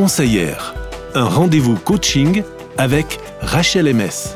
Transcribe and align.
conseillère. 0.00 0.74
Un 1.14 1.26
rendez-vous 1.26 1.76
coaching 1.76 2.42
avec 2.78 3.18
Rachel 3.42 3.84
MS. 3.94 4.34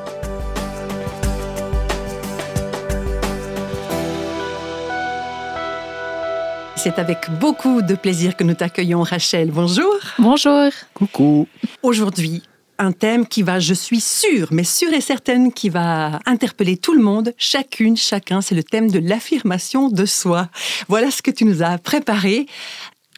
C'est 6.76 6.98
avec 6.98 7.30
beaucoup 7.40 7.80
de 7.80 7.94
plaisir 7.94 8.36
que 8.36 8.44
nous 8.44 8.52
t'accueillons, 8.52 9.00
Rachel. 9.04 9.52
Bonjour. 9.52 9.94
Bonjour. 10.18 10.70
Coucou. 10.92 11.48
Aujourd'hui, 11.82 12.42
un 12.78 12.92
thème 12.92 13.26
qui 13.26 13.42
va, 13.42 13.60
je 13.60 13.72
suis 13.72 14.00
sûre, 14.00 14.48
mais 14.50 14.64
sûre 14.64 14.92
et 14.92 15.00
certaine, 15.00 15.52
qui 15.52 15.68
va 15.68 16.18
interpeller 16.26 16.76
tout 16.76 16.92
le 16.92 17.02
monde, 17.02 17.32
chacune, 17.38 17.96
chacun, 17.96 18.40
c'est 18.40 18.54
le 18.54 18.64
thème 18.64 18.90
de 18.90 18.98
l'affirmation 18.98 19.88
de 19.88 20.04
soi. 20.04 20.48
Voilà 20.88 21.10
ce 21.10 21.22
que 21.22 21.30
tu 21.30 21.44
nous 21.44 21.62
as 21.62 21.78
préparé. 21.78 22.46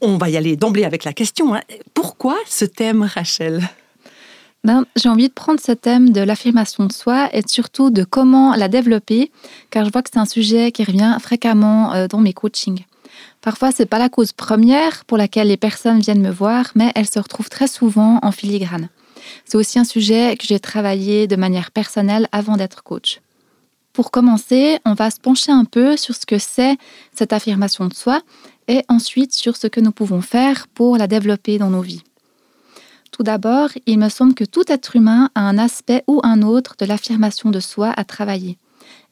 On 0.03 0.19
va 0.19 0.29
y 0.29 0.37
aller 0.37 0.57
d'emblée 0.57 0.85
avec 0.85 1.05
la 1.05 1.13
question. 1.13 1.55
hein. 1.55 1.63
Pourquoi 1.95 2.37
ce 2.47 2.65
thème, 2.65 3.03
Rachel? 3.03 3.63
Ben, 4.65 4.85
J'ai 4.97 5.09
envie 5.09 5.29
de 5.29 5.33
prendre 5.33 5.61
ce 5.61 5.73
thème 5.73 6.11
de 6.11 6.21
l'affirmation 6.21 6.85
de 6.85 6.93
soi 6.93 7.29
et 7.33 7.43
surtout 7.47 7.91
de 7.91 8.05
comment 8.05 8.55
la 8.55 8.69
développer, 8.69 9.31
car 9.71 9.85
je 9.85 9.93
vois 9.93 10.03
que 10.03 10.11
c'est 10.13 10.19
un 10.19 10.27
sujet 10.27 10.73
qui 10.73 10.85
revient 10.85 11.17
fréquemment 11.21 11.93
euh, 11.95 12.09
dans 12.09 12.19
mes 12.19 12.33
coachings. 12.33 12.85
Parfois, 13.41 13.71
c'est 13.71 13.87
pas 13.87 13.99
la 13.99 14.09
cause 14.09 14.33
première 14.33 15.05
pour 15.05 15.19
laquelle 15.19 15.49
les 15.49 15.57
personnes 15.57 16.01
viennent 16.01 16.21
me 16.21 16.31
voir, 16.33 16.73
mais 16.75 16.91
elle 16.95 17.07
se 17.07 17.19
retrouve 17.19 17.49
très 17.49 17.69
souvent 17.69 18.19
en 18.23 18.33
filigrane. 18.33 18.89
C'est 19.45 19.57
aussi 19.57 19.79
un 19.79 19.85
sujet 19.85 20.37
que 20.37 20.47
j'ai 20.47 20.61
travaillé 20.61 21.27
de 21.27 21.37
manière 21.37 21.71
personnelle 21.71 22.29
avant 22.33 22.57
d'être 22.57 22.83
coach. 22.83 23.21
Pour 23.93 24.11
commencer, 24.11 24.79
on 24.85 24.95
va 24.95 25.11
se 25.11 25.21
pencher 25.21 25.53
un 25.53 25.65
peu 25.65 25.97
sur 25.97 26.15
ce 26.15 26.27
que 26.27 26.39
c'est 26.39 26.77
cette 27.15 27.33
affirmation 27.33 27.87
de 27.87 27.95
soi 27.95 28.21
et 28.69 28.83
ensuite 28.89 29.35
sur 29.35 29.57
ce 29.57 29.67
que 29.67 29.81
nous 29.81 29.93
pouvons 29.93 30.21
faire 30.21 30.69
pour 30.69 30.97
la 30.97 31.07
développer 31.07 31.59
dans 31.59 31.71
nos 31.71 31.83
vies. 31.83 32.03
Tout 33.13 33.23
d'abord, 33.23 33.71
il 33.87 33.99
me 33.99 34.09
semble 34.09 34.35
que 34.35 34.45
tout 34.45 34.65
être 34.69 34.97
humain 34.97 35.31
a 35.35 35.41
un 35.41 35.59
aspect 35.59 36.05
ou 36.07 36.21
un 36.23 36.43
autre 36.43 36.75
de 36.79 36.85
l'affirmation 36.85 37.51
de 37.51 37.61
soi 37.61 37.93
à 37.97 38.05
travailler. 38.05 38.59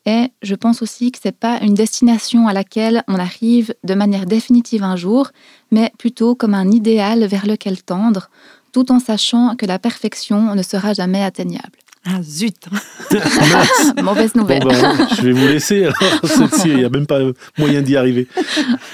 Et 0.06 0.28
je 0.42 0.54
pense 0.54 0.82
aussi 0.82 1.10
que 1.10 1.18
ce 1.18 1.28
n'est 1.28 1.32
pas 1.32 1.58
une 1.62 1.74
destination 1.74 2.46
à 2.46 2.52
laquelle 2.52 3.02
on 3.08 3.14
arrive 3.14 3.74
de 3.84 3.94
manière 3.94 4.26
définitive 4.26 4.82
un 4.82 4.96
jour, 4.96 5.30
mais 5.70 5.90
plutôt 5.98 6.34
comme 6.34 6.54
un 6.54 6.70
idéal 6.70 7.24
vers 7.24 7.46
lequel 7.46 7.82
tendre, 7.82 8.28
tout 8.72 8.92
en 8.92 8.98
sachant 8.98 9.56
que 9.56 9.64
la 9.64 9.78
perfection 9.78 10.54
ne 10.54 10.62
sera 10.62 10.92
jamais 10.92 11.22
atteignable. 11.22 11.78
Ah 12.06 12.22
zut 12.22 12.66
Mauvaise 14.02 14.32
Bon, 14.34 14.40
nouvelle. 14.42 14.64
ben, 14.64 15.08
je 15.16 15.22
vais 15.22 15.32
vous 15.32 15.46
laisser 15.46 15.84
alors. 15.84 15.96
celle-ci, 16.24 16.68
Il 16.68 16.76
n'y 16.76 16.84
a 16.84 16.88
même 16.90 17.06
pas 17.06 17.20
moyen 17.58 17.80
d'y 17.82 17.96
arriver. 17.96 18.26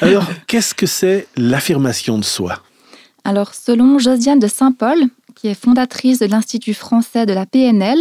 Alors, 0.00 0.24
qu'est-ce 0.46 0.74
que 0.74 0.86
c'est 0.86 1.26
l'affirmation 1.36 2.18
de 2.18 2.24
soi? 2.24 2.62
Alors, 3.24 3.54
selon 3.54 3.98
Josiane 3.98 4.38
de 4.38 4.46
Saint-Paul, 4.46 4.98
qui 5.34 5.48
est 5.48 5.54
fondatrice 5.60 6.18
de 6.20 6.26
l'Institut 6.26 6.74
français 6.74 7.26
de 7.26 7.32
la 7.32 7.46
PNL, 7.46 7.98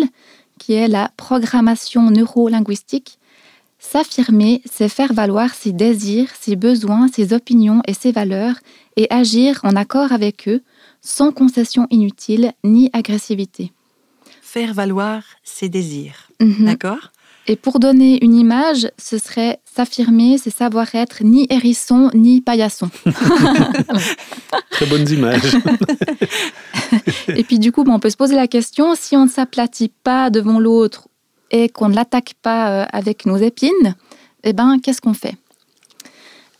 qui 0.59 0.73
est 0.73 0.87
la 0.87 1.09
programmation 1.17 2.11
neurolinguistique, 2.11 3.17
s'affirmer, 3.79 4.61
c'est 4.71 4.89
faire 4.89 5.13
valoir 5.13 5.53
ses 5.53 5.71
désirs, 5.71 6.27
ses 6.39 6.55
besoins, 6.55 7.07
ses 7.13 7.33
opinions 7.33 7.81
et 7.87 7.93
ses 7.93 8.11
valeurs 8.11 8.55
et 8.97 9.07
agir 9.09 9.59
en 9.63 9.75
accord 9.75 10.11
avec 10.11 10.47
eux, 10.47 10.61
sans 11.01 11.31
concession 11.31 11.87
inutile 11.89 12.51
ni 12.63 12.89
agressivité. 12.93 13.71
Faire 14.51 14.73
valoir 14.73 15.21
ses 15.43 15.69
désirs. 15.69 16.31
Mhm. 16.39 16.65
D'accord? 16.65 17.11
Et 17.45 17.55
pour 17.55 17.77
donner 17.77 18.17
une 18.25 18.33
image, 18.33 18.89
ce 18.97 19.19
serait 19.19 19.59
s'affirmer, 19.63 20.39
c'est 20.39 20.49
savoir 20.49 20.95
être 20.95 21.23
ni 21.23 21.45
hérisson 21.51 22.09
ni 22.15 22.41
paillasson. 22.41 22.89
Très 24.71 24.87
bonnes 24.87 25.07
images. 25.07 25.55
Et 27.27 27.43
puis 27.43 27.59
du 27.59 27.71
coup, 27.71 27.83
bon, 27.83 27.93
on 27.93 27.99
peut 27.99 28.09
se 28.09 28.17
poser 28.17 28.35
la 28.35 28.47
question, 28.47 28.95
si 28.95 29.15
on 29.15 29.25
ne 29.25 29.29
s'aplatit 29.29 29.91
pas 30.03 30.31
devant 30.31 30.59
l'autre 30.59 31.09
et 31.51 31.69
qu'on 31.69 31.89
ne 31.89 31.95
l'attaque 31.95 32.33
pas 32.41 32.71
euh, 32.71 32.85
avec 32.91 33.27
nos 33.27 33.37
épines, 33.37 33.95
eh 34.43 34.53
ben, 34.53 34.79
qu'est-ce 34.81 35.01
qu'on 35.01 35.13
fait? 35.13 35.35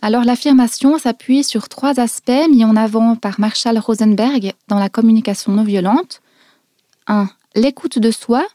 Alors 0.04 0.26
l'affirmation 0.26 1.00
s'appuie 1.00 1.44
sur 1.44 1.70
trois 1.70 2.00
aspects 2.00 2.48
mis 2.52 2.64
en 2.64 2.76
avant 2.76 3.16
par 3.16 3.40
Marshall 3.40 3.80
Rosenberg 3.80 4.54
dans 4.68 4.78
la 4.78 4.90
communication 4.90 5.54
non 5.54 5.64
violente. 5.64 6.22
1. 7.08 7.30
L'écoute 7.56 8.00
de 8.00 8.12
soi. 8.12 8.46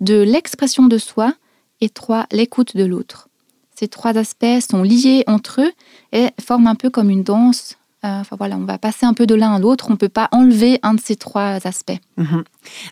2. 0.00 0.22
L'expression 0.22 0.86
de 0.86 0.98
soi. 0.98 1.34
Et 1.80 1.88
3. 1.88 2.26
L'écoute 2.32 2.76
de 2.76 2.84
l'autre. 2.84 3.28
Ces 3.76 3.88
trois 3.88 4.16
aspects 4.16 4.60
sont 4.70 4.82
liés 4.82 5.24
entre 5.26 5.60
eux 5.60 5.72
et 6.12 6.28
forment 6.40 6.68
un 6.68 6.74
peu 6.76 6.90
comme 6.90 7.10
une 7.10 7.24
danse 7.24 7.76
euh, 8.04 8.20
Enfin 8.20 8.36
voilà, 8.36 8.56
on 8.56 8.64
va 8.64 8.78
passer 8.78 9.04
un 9.04 9.14
peu 9.14 9.26
de 9.26 9.34
l'un 9.34 9.52
à 9.54 9.58
l'autre. 9.58 9.86
On 9.88 9.94
ne 9.94 9.96
peut 9.96 10.08
pas 10.08 10.28
enlever 10.30 10.78
un 10.84 10.94
de 10.94 11.00
ces 11.00 11.16
trois 11.16 11.58
aspects. 11.66 11.98
Mhm. 12.16 12.44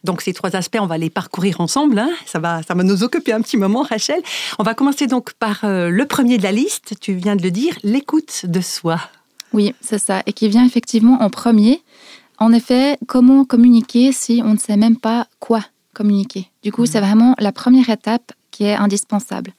Donc 0.02 0.22
ces 0.22 0.32
trois 0.32 0.56
aspects, 0.56 0.78
on 0.80 0.86
va 0.86 0.98
les 0.98 1.08
parcourir 1.08 1.60
ensemble. 1.60 2.00
hein. 2.00 2.10
Ça, 2.26 2.40
va, 2.40 2.62
ça 2.64 2.74
va 2.74 2.82
nous 2.82 3.04
occuper 3.04 3.32
un 3.32 3.40
petit 3.42 3.56
moment, 3.56 3.82
Rachel. 3.82 4.20
On 4.58 4.64
va 4.64 4.74
commencer 4.74 5.06
donc 5.06 5.34
par 5.34 5.60
euh, 5.64 5.88
le 5.88 6.04
premier 6.06 6.36
de 6.36 6.42
la 6.42 6.50
liste, 6.52 6.94
tu 7.00 7.12
viens 7.14 7.36
de 7.36 7.42
le 7.42 7.52
dire, 7.52 7.78
l'écoute 7.84 8.46
de 8.46 8.60
soi. 8.60 8.98
Oui, 9.52 9.74
c'est 9.80 9.98
ça. 9.98 10.22
Et 10.26 10.32
qui 10.32 10.48
vient 10.48 10.64
effectivement 10.66 11.22
en 11.22 11.30
premier. 11.30 11.80
En 12.42 12.52
effet, 12.52 12.98
comment 13.06 13.44
communiquer 13.44 14.10
si 14.10 14.42
on 14.44 14.54
ne 14.54 14.58
sait 14.58 14.76
même 14.76 14.96
pas 14.96 15.28
quoi 15.38 15.64
communiquer? 15.94 16.48
Du 16.64 16.72
coup, 16.72 16.86
c'est 16.86 16.98
vraiment 16.98 17.36
la 17.38 17.52
première 17.52 17.88
étape 17.88 18.32
qui 18.50 18.64
est 18.64 18.74
indispensable. 18.74 19.54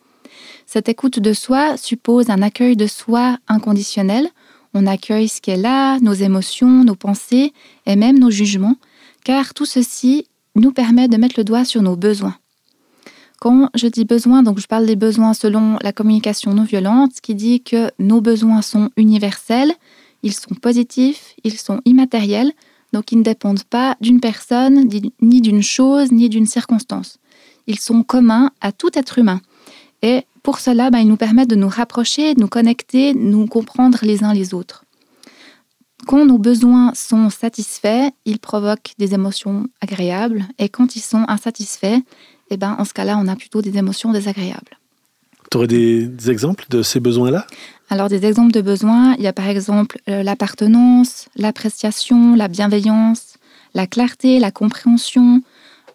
Cette 0.66 0.89
écoute 0.89 1.21
de 1.21 1.31
soi 1.31 1.77
suppose 1.77 2.29
un 2.29 2.41
accueil 2.41 2.75
de 2.75 2.85
soi 2.85 3.38
inconditionnel. 3.47 4.27
On 4.73 4.85
accueille 4.85 5.29
ce 5.29 5.39
qui 5.39 5.51
est 5.51 5.55
là, 5.55 5.97
nos 6.01 6.11
émotions, 6.11 6.83
nos 6.83 6.95
pensées 6.95 7.53
et 7.85 7.95
même 7.95 8.19
nos 8.19 8.29
jugements, 8.29 8.75
car 9.23 9.53
tout 9.53 9.65
ceci 9.65 10.27
nous 10.55 10.73
permet 10.73 11.07
de 11.07 11.15
mettre 11.15 11.35
le 11.38 11.45
doigt 11.45 11.63
sur 11.63 11.81
nos 11.81 11.95
besoins. 11.95 12.35
Quand 13.39 13.69
je 13.75 13.88
dis 13.88 14.03
besoins, 14.03 14.44
donc 14.44 14.59
je 14.59 14.67
parle 14.67 14.88
des 14.88 14.97
besoins 14.97 15.33
selon 15.33 15.77
la 15.81 15.94
communication 15.94 16.53
non 16.53 16.65
violente, 16.65 17.21
qui 17.21 17.33
dit 17.33 17.63
que 17.63 17.91
nos 17.97 18.19
besoins 18.19 18.61
sont 18.61 18.89
universels, 18.97 19.71
ils 20.21 20.33
sont 20.33 20.55
positifs, 20.55 21.33
ils 21.45 21.57
sont 21.57 21.79
immatériels, 21.85 22.51
donc 22.93 23.11
ils 23.11 23.17
ne 23.17 23.23
dépendent 23.23 23.63
pas 23.63 23.97
d'une 23.99 24.21
personne, 24.21 24.87
ni 25.21 25.41
d'une 25.41 25.63
chose, 25.63 26.11
ni 26.11 26.29
d'une 26.29 26.45
circonstance. 26.45 27.17
Ils 27.67 27.79
sont 27.79 28.03
communs 28.03 28.51
à 28.61 28.71
tout 28.71 28.91
être 28.93 29.19
humain. 29.19 29.41
Et 30.01 30.23
pour 30.43 30.59
cela, 30.59 30.89
ben, 30.91 30.99
ils 30.99 31.07
nous 31.07 31.17
permettent 31.17 31.49
de 31.49 31.55
nous 31.55 31.69
rapprocher, 31.69 32.35
de 32.35 32.41
nous 32.41 32.47
connecter, 32.47 33.13
de 33.13 33.19
nous 33.19 33.47
comprendre 33.47 33.99
les 34.03 34.23
uns 34.23 34.33
les 34.33 34.53
autres. 34.53 34.85
Quand 36.05 36.25
nos 36.25 36.37
besoins 36.37 36.93
sont 36.93 37.29
satisfaits, 37.29 38.09
ils 38.25 38.39
provoquent 38.39 38.93
des 38.97 39.13
émotions 39.13 39.67
agréables. 39.79 40.45
Et 40.59 40.67
quand 40.67 40.97
ils 40.97 41.01
sont 41.01 41.23
insatisfaits, 41.29 41.99
eh 42.49 42.57
ben, 42.57 42.75
en 42.77 42.85
ce 42.85 42.93
cas-là, 42.93 43.17
on 43.17 43.27
a 43.29 43.35
plutôt 43.37 43.61
des 43.61 43.77
émotions 43.77 44.11
désagréables. 44.11 44.77
Tu 45.53 45.57
aurais 45.57 45.67
des, 45.67 46.07
des 46.07 46.31
exemples 46.31 46.65
de 46.71 46.81
ces 46.81 46.99
besoins-là? 46.99 47.45
Alors, 47.91 48.09
des 48.09 48.25
exemples 48.25 48.51
de 48.51 48.61
besoins, 48.61 49.13
il 49.19 49.23
y 49.23 49.27
a 49.27 49.33
par 49.33 49.47
exemple 49.47 49.99
euh, 50.09 50.23
l'appartenance, 50.23 51.27
l'appréciation, 51.35 52.35
la 52.35 52.47
bienveillance, 52.47 53.35
la 53.75 53.85
clarté, 53.85 54.39
la 54.39 54.49
compréhension, 54.49 55.43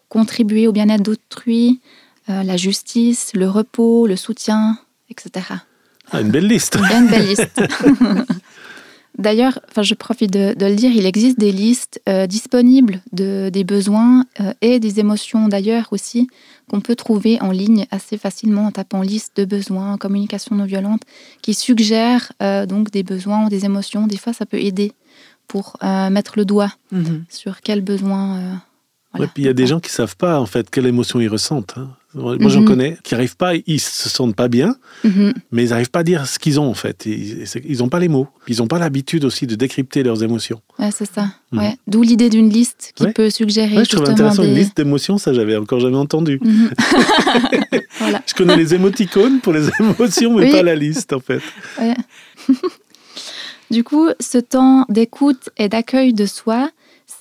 contribuer 0.07 0.65
au 0.65 0.71
bien-être 0.71 1.03
d'autrui, 1.03 1.81
euh, 2.29 2.41
la 2.43 2.55
justice, 2.55 3.31
le 3.33 3.49
repos, 3.49 4.07
le 4.07 4.15
soutien, 4.15 4.77
etc. 5.09 5.47
ah, 6.09 6.21
Une 6.21 6.31
belle 6.31 6.47
liste. 6.47 6.77
Une 6.77 7.07
belle 7.07 7.27
liste. 7.27 7.61
D'ailleurs, 9.19 9.59
enfin, 9.69 9.83
je 9.83 9.93
profite 9.95 10.31
de, 10.31 10.53
de 10.57 10.65
le 10.65 10.75
dire, 10.75 10.91
il 10.91 11.05
existe 11.05 11.37
des 11.37 11.51
listes 11.51 12.01
euh, 12.09 12.25
disponibles 12.25 13.01
de, 13.11 13.49
des 13.51 13.63
besoins 13.65 14.25
euh, 14.39 14.53
et 14.61 14.79
des 14.79 14.99
émotions 14.99 15.47
d'ailleurs 15.49 15.89
aussi 15.91 16.27
qu'on 16.69 16.79
peut 16.81 16.95
trouver 16.95 17.37
en 17.41 17.51
ligne 17.51 17.85
assez 17.91 18.17
facilement 18.17 18.65
en 18.67 18.71
tapant 18.71 19.01
liste 19.01 19.35
de 19.37 19.45
besoins, 19.45 19.97
communication 19.97 20.55
non 20.55 20.65
violente, 20.65 21.01
qui 21.41 21.53
suggèrent 21.53 22.31
euh, 22.41 22.65
donc 22.65 22.91
des 22.91 23.03
besoins 23.03 23.45
ou 23.45 23.49
des 23.49 23.65
émotions. 23.65 24.07
Des 24.07 24.17
fois, 24.17 24.33
ça 24.33 24.45
peut 24.45 24.59
aider 24.59 24.93
pour 25.47 25.77
mettre 26.11 26.33
le 26.37 26.45
doigt 26.45 26.71
Mhm. 26.91 27.25
sur 27.27 27.61
quel 27.61 27.81
besoin. 27.81 28.61
voilà. 29.11 29.25
Ouais, 29.25 29.31
puis 29.33 29.43
il 29.43 29.45
y 29.47 29.49
a 29.49 29.53
des 29.53 29.65
gens 29.65 29.79
qui 29.79 29.89
savent 29.91 30.15
pas 30.15 30.39
en 30.39 30.45
fait 30.45 30.69
quelle 30.69 30.85
émotion 30.85 31.19
ils 31.19 31.27
ressentent. 31.27 31.73
hein. 31.77 31.89
Moi, 32.15 32.37
j'en 32.49 32.61
Mhm. 32.61 32.65
connais 32.67 32.97
qui 33.03 33.13
arrivent 33.13 33.37
pas, 33.37 33.51
ils 33.67 33.79
se 33.79 34.09
sentent 34.09 34.35
pas 34.35 34.47
bien, 34.47 34.75
Mhm. 35.03 35.31
mais 35.51 35.63
ils 35.65 35.69
n'arrivent 35.69 35.91
pas 35.91 35.99
à 35.99 36.03
dire 36.03 36.25
ce 36.25 36.39
qu'ils 36.39 36.59
ont 36.59 36.67
en 36.67 36.73
fait. 36.73 37.05
Ils 37.05 37.45
c'est- 37.45 37.61
ils 37.67 37.83
ont 37.83 37.89
pas 37.89 37.99
les 37.99 38.07
mots. 38.07 38.27
Ils 38.47 38.63
ont 38.63 38.67
pas 38.67 38.79
l'habitude 38.79 39.25
aussi 39.25 39.45
de 39.45 39.53
décrypter 39.53 40.01
leurs 40.01 40.23
émotions. 40.23 40.59
Ouais, 40.79 40.89
c'est 40.91 41.05
ça. 41.13 41.27
Mhm. 41.51 41.59
Ouais. 41.59 41.75
D'où 41.85 42.01
l'idée 42.01 42.29
d'une 42.29 42.49
liste 42.49 42.93
qui 42.95 43.03
Ouais. 43.03 43.13
peut 43.13 43.29
suggérer 43.29 43.77
Ouais, 43.77 43.85
je 43.85 43.89
trouve 43.95 44.09
intéressant 44.09 44.41
des... 44.41 44.47
une 44.49 44.55
liste 44.55 44.75
d'émotions, 44.75 45.19
ça 45.19 45.33
j'avais 45.33 45.55
encore 45.55 45.79
jamais 45.81 45.97
entendu. 45.97 46.39
Voilà. 47.99 48.21
Je 48.25 48.33
connais 48.33 48.55
les 48.55 48.73
émoticônes 48.73 49.39
pour 49.41 49.53
les 49.53 49.67
émotions, 49.79 50.35
mais 50.35 50.45
Oui. 50.45 50.51
pas 50.51 50.63
la 50.63 50.75
liste 50.75 51.13
en 51.13 51.19
fait. 51.19 51.41
Ouais. 51.79 51.93
du 53.71 53.83
coup, 53.83 54.07
ce 54.19 54.37
temps 54.37 54.85
d'écoute 54.89 55.49
et 55.57 55.69
d'accueil 55.69 56.13
de 56.13 56.25
soi, 56.25 56.69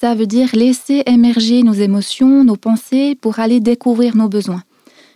ça 0.00 0.14
veut 0.14 0.26
dire 0.26 0.48
laisser 0.54 1.02
émerger 1.06 1.62
nos 1.62 1.72
émotions, 1.74 2.44
nos 2.44 2.56
pensées 2.56 3.16
pour 3.20 3.38
aller 3.40 3.60
découvrir 3.60 4.16
nos 4.16 4.28
besoins. 4.28 4.62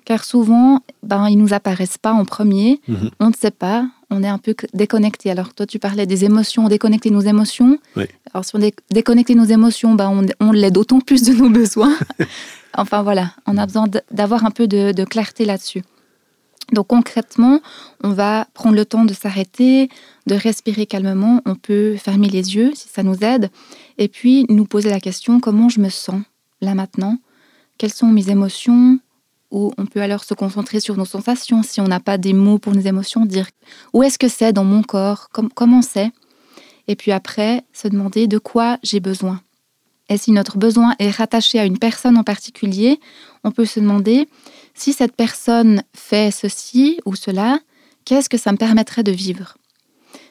Car 0.04 0.24
souvent, 0.24 0.80
ben, 1.02 1.28
ils 1.28 1.36
nous 1.38 1.52
apparaissent 1.54 1.98
pas 1.98 2.12
en 2.12 2.24
premier, 2.24 2.80
Mhm. 2.88 3.10
on 3.20 3.28
ne 3.28 3.34
sait 3.34 3.50
pas, 3.52 3.86
on 4.10 4.22
est 4.22 4.28
un 4.28 4.38
peu 4.38 4.54
déconnecté. 4.74 5.30
Alors 5.30 5.54
toi, 5.54 5.64
tu 5.66 5.78
parlais 5.78 6.06
des 6.06 6.24
émotions, 6.24 6.68
déconnecter 6.68 7.10
nos 7.10 7.20
émotions. 7.20 7.78
Oui. 7.96 8.04
Alors 8.34 8.44
si 8.44 8.54
on 8.56 8.60
est 8.60 8.74
déconnecté 8.90 9.34
nos 9.34 9.44
émotions, 9.44 9.94
bah, 9.94 10.10
on, 10.10 10.26
on 10.40 10.52
l'est 10.52 10.70
d'autant 10.72 11.00
plus 11.00 11.22
de 11.22 11.32
nos 11.34 11.48
besoins. 11.50 11.96
enfin 12.76 13.02
voilà, 13.02 13.32
on 13.46 13.56
a 13.56 13.66
besoin 13.66 13.86
d'avoir 14.10 14.44
un 14.44 14.50
peu 14.50 14.66
de, 14.66 14.92
de 14.92 15.04
clarté 15.04 15.44
là-dessus. 15.44 15.82
Donc 16.72 16.86
concrètement, 16.88 17.60
on 18.02 18.10
va 18.10 18.46
prendre 18.54 18.76
le 18.76 18.84
temps 18.84 19.04
de 19.04 19.12
s'arrêter, 19.14 19.88
de 20.26 20.34
respirer 20.34 20.86
calmement. 20.86 21.40
On 21.44 21.54
peut 21.54 21.96
fermer 21.96 22.28
les 22.28 22.54
yeux 22.56 22.72
si 22.74 22.88
ça 22.88 23.02
nous 23.02 23.18
aide. 23.22 23.50
Et 23.98 24.08
puis 24.08 24.46
nous 24.48 24.64
poser 24.64 24.88
la 24.90 25.00
question, 25.00 25.38
comment 25.38 25.68
je 25.68 25.80
me 25.80 25.90
sens 25.90 26.22
là 26.60 26.74
maintenant? 26.74 27.18
Quelles 27.78 27.92
sont 27.92 28.06
mes 28.06 28.30
émotions? 28.30 28.98
Ou 29.52 29.72
on 29.78 29.86
peut 29.86 30.00
alors 30.00 30.24
se 30.24 30.34
concentrer 30.34 30.80
sur 30.80 30.96
nos 30.96 31.04
sensations. 31.04 31.62
Si 31.62 31.80
on 31.80 31.86
n'a 31.86 32.00
pas 32.00 32.18
des 32.18 32.32
mots 32.32 32.58
pour 32.58 32.74
nos 32.74 32.80
émotions, 32.80 33.26
dire 33.26 33.46
où 33.92 34.02
est-ce 34.02 34.18
que 34.18 34.28
c'est 34.28 34.52
dans 34.52 34.64
mon 34.64 34.82
corps 34.82 35.28
Comment 35.54 35.82
c'est 35.82 36.10
Et 36.88 36.96
puis 36.96 37.12
après, 37.12 37.62
se 37.72 37.86
demander 37.86 38.26
de 38.26 38.38
quoi 38.38 38.78
j'ai 38.82 38.98
besoin. 38.98 39.40
Et 40.08 40.16
si 40.16 40.32
notre 40.32 40.58
besoin 40.58 40.94
est 40.98 41.10
rattaché 41.10 41.58
à 41.58 41.64
une 41.64 41.78
personne 41.78 42.16
en 42.16 42.24
particulier, 42.24 42.98
on 43.44 43.50
peut 43.50 43.66
se 43.66 43.78
demander 43.78 44.28
si 44.74 44.92
cette 44.92 45.14
personne 45.14 45.82
fait 45.94 46.30
ceci 46.30 46.98
ou 47.04 47.14
cela, 47.14 47.60
qu'est-ce 48.04 48.28
que 48.28 48.38
ça 48.38 48.52
me 48.52 48.56
permettrait 48.56 49.02
de 49.04 49.12
vivre 49.12 49.56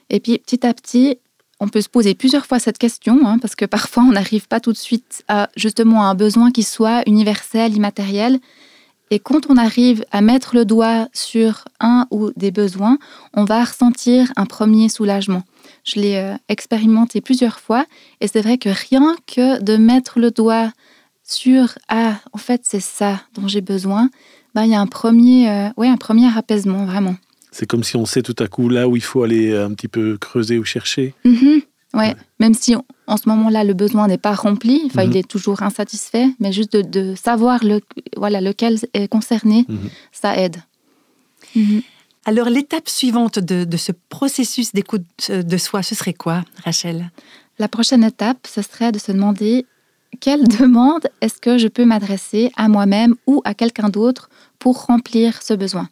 Et 0.09 0.19
puis 0.19 0.39
petit 0.39 0.65
à 0.65 0.73
petit, 0.73 1.17
on 1.59 1.67
peut 1.67 1.81
se 1.81 1.89
poser 1.89 2.15
plusieurs 2.15 2.47
fois 2.47 2.59
cette 2.59 2.79
question, 2.79 3.19
hein, 3.25 3.37
parce 3.37 3.55
que 3.55 3.65
parfois 3.65 4.03
on 4.03 4.11
n'arrive 4.11 4.47
pas 4.47 4.59
tout 4.59 4.71
de 4.71 4.77
suite 4.77 5.23
à 5.27 5.49
justement 5.55 6.05
un 6.05 6.15
besoin 6.15 6.51
qui 6.51 6.63
soit 6.63 7.03
universel, 7.07 7.75
immatériel. 7.75 8.39
Et 9.13 9.19
quand 9.19 9.49
on 9.49 9.57
arrive 9.57 10.05
à 10.11 10.21
mettre 10.21 10.55
le 10.55 10.63
doigt 10.63 11.09
sur 11.11 11.65
un 11.81 12.07
ou 12.11 12.31
des 12.37 12.49
besoins, 12.49 12.97
on 13.33 13.43
va 13.43 13.65
ressentir 13.65 14.31
un 14.37 14.45
premier 14.45 14.87
soulagement. 14.87 15.43
Je 15.83 15.99
l'ai 15.99 16.15
euh, 16.15 16.35
expérimenté 16.47 17.19
plusieurs 17.19 17.59
fois 17.59 17.85
et 18.21 18.27
c'est 18.27 18.41
vrai 18.41 18.57
que 18.57 18.69
rien 18.69 19.17
que 19.27 19.61
de 19.61 19.75
mettre 19.75 20.17
le 20.17 20.31
doigt 20.31 20.71
sur 21.23 21.77
ah 21.89 22.19
en 22.31 22.37
fait 22.37 22.61
c'est 22.63 22.81
ça 22.81 23.21
dont 23.33 23.47
j'ai 23.49 23.61
besoin, 23.61 24.09
ben, 24.55 24.63
il 24.63 24.71
y 24.71 24.75
a 24.75 24.81
un 24.81 24.87
premier 24.87 25.49
euh, 25.49 25.69
ouais 25.75 25.89
un 25.89 25.97
premier 25.97 26.29
apaisement 26.37 26.85
vraiment. 26.85 27.15
C'est 27.51 27.65
comme 27.65 27.83
si 27.83 27.97
on 27.97 28.05
sait 28.05 28.21
tout 28.21 28.35
à 28.39 28.47
coup 28.47 28.69
là 28.69 28.87
où 28.87 28.95
il 28.95 29.03
faut 29.03 29.23
aller 29.23 29.53
un 29.53 29.73
petit 29.73 29.89
peu 29.89 30.17
creuser 30.17 30.57
ou 30.57 30.63
chercher. 30.63 31.13
Mm-hmm. 31.25 31.63
Ouais. 31.93 32.15
même 32.39 32.53
si 32.53 32.75
en 32.75 33.17
ce 33.17 33.27
moment-là 33.29 33.63
le 33.63 33.73
besoin 33.73 34.07
n'est 34.07 34.17
pas 34.17 34.33
rempli, 34.33 34.81
enfin 34.85 35.03
il 35.03 35.11
mm-hmm. 35.11 35.17
est 35.17 35.27
toujours 35.27 35.61
insatisfait, 35.63 36.27
mais 36.39 36.51
juste 36.51 36.75
de, 36.75 37.15
savoir 37.15 37.63
le 37.63 37.81
voilà 38.17 38.41
lequel 38.41 38.77
est 38.93 39.07
concerné, 39.07 39.63
mm-hmm. 39.63 39.89
ça 40.11 40.37
aide. 40.37 40.57
Alors 42.25 42.49
l'étape 42.49 42.87
suivante 42.87 43.39
de, 43.39 43.63
de, 43.63 43.77
ce 43.77 43.91
processus 44.09 44.73
d'écoute 44.73 45.03
de 45.29 45.57
soi, 45.57 45.83
ce 45.83 45.95
serait 45.95 46.13
quoi, 46.13 46.43
Rachel? 46.63 47.11
La 47.59 47.67
prochaine 47.67 48.03
étape, 48.03 48.47
ce 48.47 48.61
serait 48.61 48.91
de 48.91 48.99
se 48.99 49.11
demander 49.11 49.65
quelle 50.19 50.47
demande 50.47 51.07
est-ce 51.21 51.39
que 51.39 51.57
je 51.57 51.67
peux 51.67 51.85
m'adresser 51.85 52.51
à 52.55 52.67
moi-même 52.67 53.15
ou 53.27 53.41
à 53.45 53.53
quelqu'un 53.53 53.89
d'autre 53.89 54.29
pour 54.59 54.85
remplir 54.85 55.41
ce 55.41 55.53
besoin 55.53 55.89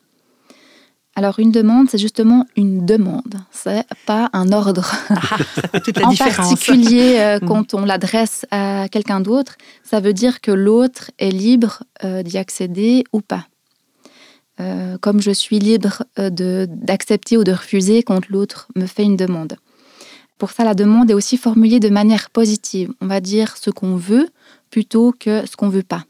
alors 1.20 1.38
une 1.38 1.52
demande, 1.52 1.90
c'est 1.90 1.98
justement 1.98 2.46
une 2.56 2.86
demande, 2.86 3.36
c'est 3.52 3.86
pas 4.06 4.30
un 4.32 4.54
ordre. 4.54 4.90
Ah, 5.10 5.80
toute 5.84 6.00
la 6.00 6.08
en 6.08 6.16
particulier, 6.16 7.18
euh, 7.18 7.40
mm. 7.42 7.46
quand 7.46 7.74
on 7.74 7.84
l'adresse 7.84 8.46
à 8.52 8.88
quelqu'un 8.90 9.20
d'autre, 9.20 9.58
ça 9.84 10.00
veut 10.00 10.14
dire 10.14 10.40
que 10.40 10.52
l'autre 10.52 11.12
est 11.20 11.32
libre 11.32 11.84
euh, 12.06 12.24
d'y 12.24 12.38
accéder 12.38 13.04
ou 13.12 13.20
pas. 13.20 13.48
Euh, 14.62 14.98
comme 15.02 15.20
je 15.22 15.32
suis 15.32 15.60
libre 15.60 16.04
d'accepter 16.16 17.36
ou 17.36 17.44
de 17.44 17.52
refuser 17.52 18.02
quand 18.02 18.30
l'autre 18.30 18.70
me 18.78 18.86
fait 18.86 19.04
une 19.04 19.18
demande. 19.18 19.58
Pour 20.38 20.52
ça, 20.52 20.64
la 20.64 20.74
demande 20.74 21.12
est 21.12 21.14
aussi 21.14 21.36
formulée 21.36 21.82
de 21.82 21.90
manière 21.90 22.30
positive. 22.30 22.94
On 23.02 23.08
va 23.08 23.20
dire 23.20 23.58
ce 23.58 23.72
qu'on 23.72 23.98
veut 23.98 24.30
plutôt 24.70 25.14
que 25.20 25.46
ce 25.46 25.58
qu'on 25.58 25.68
ne 25.68 25.74
veut 25.74 25.84
pas. 25.84 26.06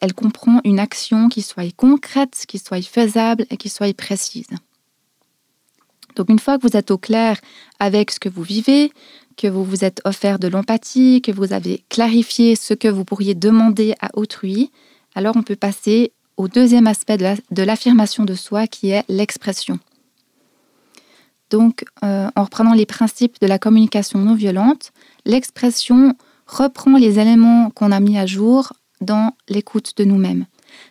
Elle 0.00 0.14
comprend 0.14 0.60
une 0.64 0.78
action 0.78 1.28
qui 1.28 1.42
soit 1.42 1.74
concrète, 1.74 2.44
qui 2.46 2.58
soit 2.58 2.82
faisable 2.82 3.46
et 3.50 3.56
qui 3.56 3.68
soit 3.68 3.96
précise. 3.96 4.48
Donc 6.14 6.30
une 6.30 6.38
fois 6.38 6.58
que 6.58 6.66
vous 6.66 6.76
êtes 6.76 6.90
au 6.90 6.98
clair 6.98 7.38
avec 7.78 8.10
ce 8.10 8.18
que 8.18 8.28
vous 8.28 8.42
vivez, 8.42 8.90
que 9.36 9.46
vous 9.46 9.64
vous 9.64 9.84
êtes 9.84 10.00
offert 10.04 10.38
de 10.38 10.48
l'empathie, 10.48 11.20
que 11.22 11.32
vous 11.32 11.52
avez 11.52 11.84
clarifié 11.90 12.56
ce 12.56 12.74
que 12.74 12.88
vous 12.88 13.04
pourriez 13.04 13.34
demander 13.34 13.94
à 14.00 14.08
autrui, 14.14 14.70
alors 15.14 15.36
on 15.36 15.42
peut 15.42 15.56
passer 15.56 16.12
au 16.36 16.48
deuxième 16.48 16.86
aspect 16.86 17.16
de 17.18 17.62
l'affirmation 17.62 18.24
de 18.24 18.34
soi 18.34 18.66
qui 18.66 18.90
est 18.90 19.04
l'expression. 19.08 19.78
Donc, 21.50 21.84
euh, 22.02 22.28
en 22.34 22.44
reprenant 22.44 22.74
les 22.74 22.86
principes 22.86 23.40
de 23.40 23.46
la 23.46 23.58
communication 23.58 24.18
non 24.18 24.34
violente, 24.34 24.92
l'expression 25.24 26.14
reprend 26.46 26.96
les 26.96 27.18
éléments 27.18 27.70
qu'on 27.70 27.92
a 27.92 28.00
mis 28.00 28.18
à 28.18 28.26
jour 28.26 28.72
dans 29.00 29.32
l'écoute 29.48 29.92
de 29.96 30.04
nous-mêmes. 30.04 30.46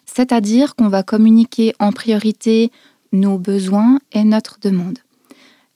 C'est-à-dire 0.06 0.76
qu'on 0.76 0.90
va 0.90 1.04
communiquer 1.04 1.74
en 1.80 1.92
priorité 1.92 2.72
nos 3.12 3.38
besoins 3.38 4.00
et 4.12 4.24
notre 4.24 4.60
demande. 4.62 5.00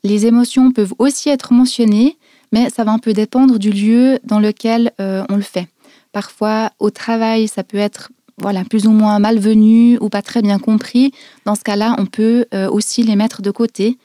Les 0.04 0.26
émotions 0.26 0.72
peuvent 0.72 0.94
aussi 0.98 1.30
être 1.30 1.54
mentionnées, 1.54 2.18
mais 2.52 2.70
ça 2.70 2.84
va 2.84 2.92
un 2.92 3.00
peu 3.00 3.14
dépendre 3.14 3.60
du 3.60 3.72
lieu 3.72 4.20
dans 4.24 4.40
lequel 4.40 4.92
euh, 5.00 5.24
on 5.30 5.36
le 5.36 5.42
fait. 5.42 5.68
Parfois, 6.12 6.72
au 6.80 6.90
travail, 6.90 7.48
ça 7.48 7.64
peut 7.64 7.78
être 7.78 8.12
voilà, 8.38 8.64
plus 8.64 8.88
ou 8.88 8.92
moins 8.92 9.20
malvenu 9.20 9.98
ou 10.00 10.10
pas 10.10 10.22
très 10.22 10.42
bien 10.42 10.60
compris. 10.60 11.12
Dans 11.46 11.56
ce 11.56 11.62
cas-là, 11.62 11.96
on 11.98 12.06
peut 12.06 12.46
euh, 12.54 12.70
aussi 12.70 13.04
les 13.04 13.16
mettre 13.16 13.42
de 13.42 13.52
côté 13.52 13.98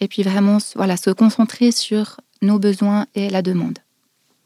et 0.00 0.08
puis 0.08 0.22
vraiment 0.22 0.58
voilà, 0.74 0.96
se 0.96 1.10
concentrer 1.10 1.70
sur 1.70 2.20
nos 2.40 2.58
besoins 2.58 3.06
et 3.14 3.28
la 3.28 3.42
demande. 3.42 3.78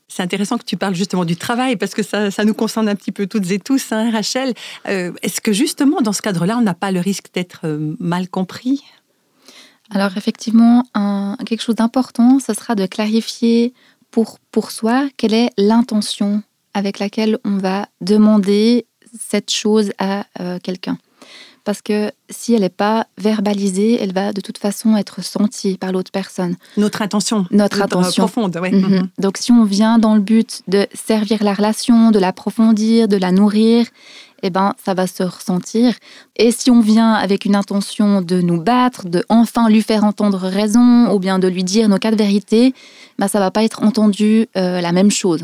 C'est 0.08 0.22
intéressant 0.22 0.56
que 0.56 0.64
tu 0.64 0.76
parles 0.76 0.94
justement 0.94 1.24
du 1.24 1.36
travail 1.36 1.76
parce 1.76 1.94
que 1.94 2.02
ça, 2.02 2.44
nous 2.44 2.54
concerne 2.54 2.88
un 2.88 2.94
petit 2.94 3.12
peu 3.12 3.26
toutes 3.26 3.50
et 3.50 3.58
tous, 3.58 3.92
hein, 3.92 4.10
Rachel. 4.10 4.54
Euh, 4.88 5.12
est-ce 5.22 5.40
que 5.40 5.52
justement 5.52 6.00
dans 6.00 6.12
ce 6.12 6.22
cadre-là, 6.22 6.56
on 6.58 6.62
n'a 6.62 6.74
pas 6.74 6.92
le 6.92 7.00
risque 7.00 7.26
d'être 7.34 7.62
euh, 7.64 7.96
mal 7.98 8.28
compris? 8.28 8.84
Alors 9.90 10.16
effectivement, 10.16 10.84
quelque 11.46 11.62
chose 11.62 11.76
d'important, 11.76 12.40
ce 12.40 12.54
sera 12.54 12.74
de 12.74 12.86
clarifier 12.86 13.72
pour, 14.10 14.38
pour 14.50 14.72
soi 14.72 15.08
quelle 15.16 15.34
est 15.34 15.50
l'intention 15.58 16.42
avec 16.74 16.98
laquelle 16.98 17.38
on 17.44 17.56
va 17.56 17.88
demander 18.00 18.86
cette 19.18 19.50
chose 19.50 19.92
à 19.98 20.26
euh, 20.40 20.58
quelqu'un 20.62 20.98
parce 21.66 21.82
que 21.82 22.12
si 22.30 22.54
elle 22.54 22.60
n'est 22.60 22.68
pas 22.68 23.08
verbalisée, 23.18 23.98
elle 24.00 24.12
va 24.12 24.32
de 24.32 24.40
toute 24.40 24.56
façon 24.56 24.96
être 24.96 25.22
sentie 25.22 25.76
par 25.76 25.90
l'autre 25.90 26.12
personne. 26.12 26.54
Notre 26.76 27.02
intention. 27.02 27.44
Notre 27.50 27.82
intention. 27.82 28.22
Profonde, 28.22 28.56
oui. 28.62 28.70
Mhm. 28.70 28.88
Mhm. 28.88 29.08
Donc 29.18 29.36
si 29.36 29.50
on 29.50 29.64
vient 29.64 29.98
dans 29.98 30.14
le 30.14 30.20
but 30.20 30.62
de 30.68 30.86
servir 30.94 31.42
la 31.42 31.52
relation, 31.52 32.12
de 32.12 32.20
l'approfondir, 32.20 33.08
de 33.08 33.16
la 33.16 33.32
nourrir, 33.32 33.86
eh 34.44 34.50
ben, 34.50 34.74
ça 34.82 34.94
va 34.94 35.08
se 35.08 35.24
ressentir. 35.24 35.94
Et 36.36 36.52
si 36.52 36.70
on 36.70 36.80
vient 36.80 37.14
avec 37.14 37.44
une 37.44 37.56
intention 37.56 38.22
de 38.22 38.40
nous 38.40 38.62
battre, 38.62 39.08
de 39.08 39.24
enfin 39.28 39.68
lui 39.68 39.82
faire 39.82 40.04
entendre 40.04 40.38
raison, 40.38 41.12
ou 41.12 41.18
bien 41.18 41.40
de 41.40 41.48
lui 41.48 41.64
dire 41.64 41.88
nos 41.88 41.98
quatre 41.98 42.16
vérités, 42.16 42.74
ben, 43.18 43.26
ça 43.26 43.40
va 43.40 43.50
pas 43.50 43.64
être 43.64 43.82
entendu 43.82 44.46
euh, 44.56 44.80
la 44.80 44.92
même 44.92 45.10
chose. 45.10 45.42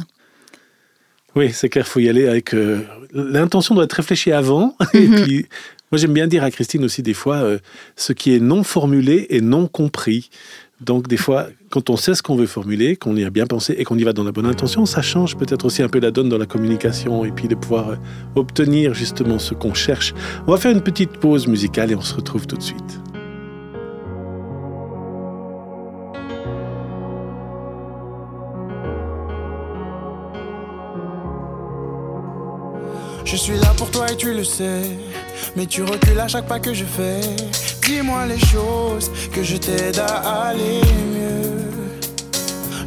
Oui, 1.35 1.51
c'est 1.53 1.69
clair, 1.69 1.85
il 1.85 1.91
faut 1.91 2.01
y 2.01 2.09
aller 2.09 2.29
avec... 2.29 2.55
Euh, 2.55 2.87
l'intention 3.13 3.75
doit 3.75 3.85
être 3.85 3.95
réfléchie 3.95 4.31
avant, 4.31 4.77
et 4.95 5.09
mhm. 5.09 5.23
puis 5.23 5.47
moi, 5.93 5.99
j'aime 5.99 6.15
bien 6.15 6.27
dire 6.27 6.43
à 6.43 6.51
Christine 6.51 6.85
aussi 6.85 7.03
des 7.03 7.13
fois, 7.13 7.37
euh, 7.37 7.59
ce 7.97 8.15
qui 8.15 8.35
est 8.35 8.41
non 8.41 8.63
formulé 8.63 9.27
est 9.29 9.43
non 9.43 9.67
compris. 9.67 10.31
Donc, 10.81 11.07
des 11.07 11.19
fois, 11.19 11.49
quand 11.69 11.91
on 11.91 11.99
sait 11.99 12.15
ce 12.15 12.23
qu'on 12.23 12.35
veut 12.35 12.47
formuler, 12.47 12.97
qu'on 12.97 13.15
y 13.15 13.25
a 13.25 13.31
bien 13.31 13.47
pensé 13.47 13.75
et 13.77 13.85
qu'on 13.85 13.99
y 13.99 14.03
va 14.03 14.15
dans 14.15 14.25
la 14.25 14.33
bonne 14.33 14.47
intention, 14.47 14.87
ça 14.87 15.03
change 15.03 15.37
peut-être 15.37 15.67
aussi 15.67 15.83
un 15.83 15.89
peu 15.89 16.01
la 16.01 16.11
donne 16.11 16.31
dans 16.31 16.39
la 16.39 16.47
communication 16.47 17.27
et 17.27 17.31
puis 17.31 17.47
de 17.47 17.55
pouvoir 17.55 17.91
euh, 17.91 17.97
obtenir 18.37 18.95
justement 18.95 19.39
ce 19.39 19.53
qu'on 19.53 19.75
cherche. 19.75 20.15
On 20.47 20.53
va 20.53 20.57
faire 20.57 20.73
une 20.73 20.83
petite 20.83 21.19
pause 21.19 21.47
musicale 21.47 21.93
et 21.93 21.95
on 21.95 22.01
se 22.01 22.15
retrouve 22.15 22.47
tout 22.47 22.57
de 22.57 22.63
suite. 22.63 23.12
Je 33.25 33.37
suis 33.37 33.57
là 33.57 33.73
pour 33.77 33.91
toi 33.91 34.11
et 34.11 34.17
tu 34.17 34.33
le 34.33 34.45
sais. 34.45 34.83
Mais 35.57 35.67
tu 35.67 35.83
recules 35.83 36.19
à 36.21 36.29
chaque 36.29 36.47
pas 36.47 36.61
que 36.61 36.75
je 36.75 36.85
fais. 36.85 37.21
Dis-moi 37.87 38.27
les 38.27 38.39
choses, 38.39 39.11
que 39.33 39.43
je 39.43 39.57
t'aide 39.57 39.99
à 39.99 40.49
aller 40.49 40.81
mieux. 41.15 41.71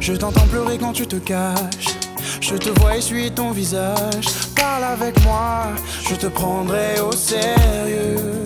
Je 0.00 0.12
t'entends 0.12 0.46
pleurer 0.46 0.78
quand 0.78 0.92
tu 0.92 1.06
te 1.06 1.16
caches. 1.16 1.96
Je 2.40 2.54
te 2.54 2.68
vois 2.80 2.96
essuyer 2.96 3.30
ton 3.30 3.50
visage. 3.50 4.26
Parle 4.54 4.84
avec 4.84 5.20
moi, 5.24 5.66
je 6.08 6.14
te 6.14 6.26
prendrai 6.26 7.00
au 7.00 7.12
sérieux. 7.12 8.44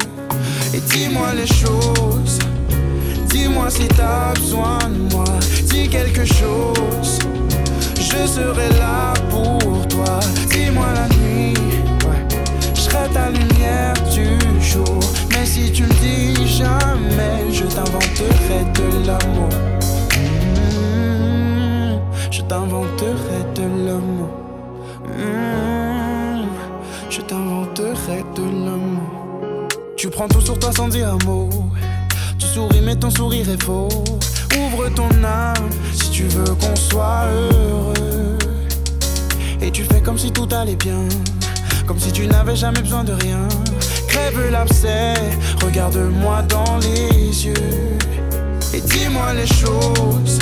Et 0.73 0.81
dis-moi 0.81 1.35
les 1.35 1.47
choses. 1.47 2.39
Dis-moi 3.27 3.69
si 3.71 3.87
t'as 3.89 4.33
besoin 4.35 4.79
de 4.79 5.15
moi. 5.15 5.25
Dis 5.65 5.89
quelque 5.89 6.25
chose. 6.25 7.19
Je 7.97 8.27
serai 8.27 8.69
là 8.79 9.13
pour 9.29 9.87
toi. 9.89 10.21
Dis-moi 10.51 10.87
la 10.95 11.10
ta 13.13 13.29
lumière 13.31 13.95
du 14.13 14.39
jour. 14.61 15.01
Mais 15.31 15.45
si 15.45 15.71
tu 15.73 15.83
me 15.85 15.93
dis 16.01 16.47
jamais, 16.47 17.53
je 17.53 17.65
t'inventerai 17.65 18.65
de 18.75 19.07
l'amour. 19.07 19.49
Hmm, 20.61 21.99
je 22.31 22.43
t'inventerai 22.43 23.41
de 23.55 23.63
l'amour. 23.87 24.31
Hmm, 25.05 26.47
je 27.09 27.21
t'inventerai 27.21 28.25
de 28.37 28.43
l'amour. 28.43 29.69
Tu 29.97 30.09
prends 30.09 30.29
tout 30.29 30.41
sur 30.41 30.59
toi 30.59 30.73
sans 30.73 30.89
dire 30.89 31.09
un 31.09 31.19
mot. 31.27 31.49
Tu 32.39 32.47
souris, 32.47 32.81
mais 32.83 32.97
ton 32.97 33.11
sourire 33.11 33.49
est 33.51 33.63
faux. 33.63 33.89
Ouvre 34.59 34.89
ton 34.95 35.11
âme 35.25 35.71
si 35.93 36.11
tu 36.11 36.25
veux 36.25 36.55
qu'on 36.55 36.77
soit 36.77 37.27
heureux. 37.27 38.39
Et 39.61 39.71
tu 39.71 39.85
fais 39.85 40.01
comme 40.01 40.19
si 40.19 40.31
tout 40.33 40.49
allait 40.53 40.77
bien. 40.77 41.07
Comme 41.91 41.99
si 41.99 42.13
tu 42.13 42.29
n'avais 42.29 42.55
jamais 42.55 42.83
besoin 42.83 43.03
de 43.03 43.15
rien. 43.15 43.49
Crève 44.07 44.49
l'abcès, 44.53 45.13
regarde-moi 45.61 46.41
dans 46.43 46.79
les 46.79 47.47
yeux. 47.47 47.99
Et 48.73 48.81
dis-moi 48.81 49.35
les 49.35 49.49
choses. 49.49 50.39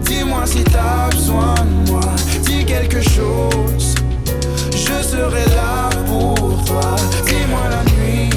Dis-moi 0.00 0.44
si 0.44 0.64
t'as 0.64 1.08
besoin 1.12 1.54
de 1.54 1.88
moi. 1.92 2.00
Dis 2.42 2.64
quelque 2.64 3.00
chose. 3.00 3.94
Je 4.72 5.06
serai 5.06 5.44
là 5.54 5.88
pour 6.04 6.64
toi. 6.64 6.96
Dis-moi 7.26 7.60
la 7.70 7.84
nuit. 7.92 8.30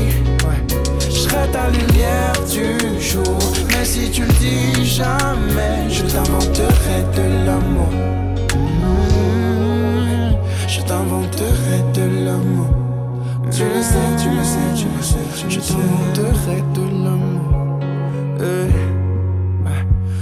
Je 1.10 1.22
serai 1.22 1.50
ta 1.52 1.72
lumière 1.72 2.34
du 2.48 3.02
jour. 3.02 3.40
Mais 3.70 3.84
si 3.84 4.12
tu 4.12 4.22
le 4.22 4.34
dis 4.34 4.86
jamais, 4.86 5.90
je 5.90 6.04
t'inventerai 6.04 7.02
de 7.16 7.46
l'amour. 7.48 8.29
Je 10.70 10.82
t'inventerai 10.82 11.82
de 11.96 12.26
l'amour. 12.26 12.68
Tu 13.52 13.64
le 13.64 13.82
sais, 13.82 14.10
tu 14.22 14.30
le 14.30 14.44
sais, 14.44 14.70
tu 14.76 14.86
le 14.96 15.02
sais, 15.04 15.18
tu 15.36 15.46
le 15.46 15.52
sais. 15.52 15.60
Je 15.60 15.60
t'inventerai 15.74 16.62
de 16.76 16.82
l'amour. 17.04 17.80
Euh. 18.40 18.70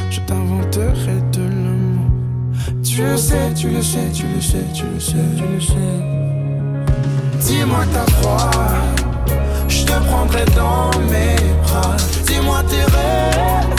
Je 0.09 0.21
t'inventerai 0.21 1.21
de 1.33 1.41
l'amour. 1.41 2.09
Tu 2.81 3.01
le 3.03 3.17
sais, 3.17 3.53
tu 3.57 3.67
le 3.71 3.81
sais, 3.81 4.09
tu 4.13 4.23
le 4.33 4.39
sais, 4.39 4.63
tu 4.73 4.85
le 4.85 4.99
sais, 5.01 5.15
tu 5.35 5.43
le 5.53 5.59
sais. 5.59 5.99
Dis-moi 7.41 7.83
que 7.83 7.93
t'as 7.93 8.11
froid, 8.13 8.51
je 9.67 9.83
te 9.83 9.91
prendrai 9.91 10.45
dans 10.55 10.97
mes 11.11 11.35
bras. 11.63 11.97
Dis-moi 12.25 12.63
tes 12.69 12.85
rêves, 12.95 13.75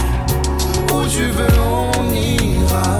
où 0.92 1.08
tu 1.08 1.24
veux 1.30 1.60
on 1.62 2.12
ira. 2.12 2.98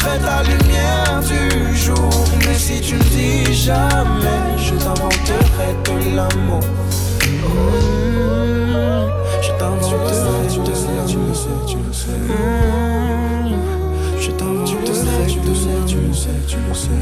Serai 0.00 0.18
ta 0.18 0.42
lumière 0.42 1.20
du 1.20 1.76
jour. 1.76 2.10
Mais 2.46 2.54
si 2.54 2.80
tu 2.80 2.94
me 2.94 3.02
dis 3.02 3.54
jamais, 3.54 4.56
je 4.56 4.74
t'inventerai 4.74 5.74
de 5.84 6.16
l'amour. 6.16 6.60
Mmh, 7.22 7.60
je 9.42 9.50
t'inventerai 9.58 9.96
de 9.96 10.20
l'amour. 10.24 10.64
Tu 11.06 11.16
le 11.18 11.34
sais, 11.34 11.58
tu 11.66 11.76
le 11.76 11.92
sais. 11.92 12.20
Mmh, 12.28 13.52
je 14.20 14.30
t'inventerai 14.30 14.82
de 14.82 14.88
l'amour. 14.88 15.26
Tu 15.86 15.96
le 15.96 16.14
sais, 16.14 16.38
tu 16.46 16.56
le 16.68 16.74
sais. 16.74 17.00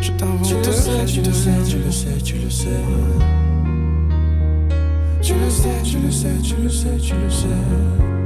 Je 0.00 0.10
t'inventerai 0.12 0.60
tu 0.62 0.68
le 0.68 0.72
sais, 0.72 1.04
tu 1.06 1.20
le 1.20 1.32
sais, 1.32 1.58
tu 1.68 1.78
le 1.78 1.90
sais, 1.90 2.16
tu 2.24 2.34
le 2.36 2.50
sais. 2.50 2.82
Tu 5.20 5.34
le 5.34 5.50
sais, 5.50 5.82
tu 5.84 5.98
le 5.98 6.10
sais, 6.10 6.28
tu 6.38 7.14
le 7.14 7.30
sais, 7.30 8.17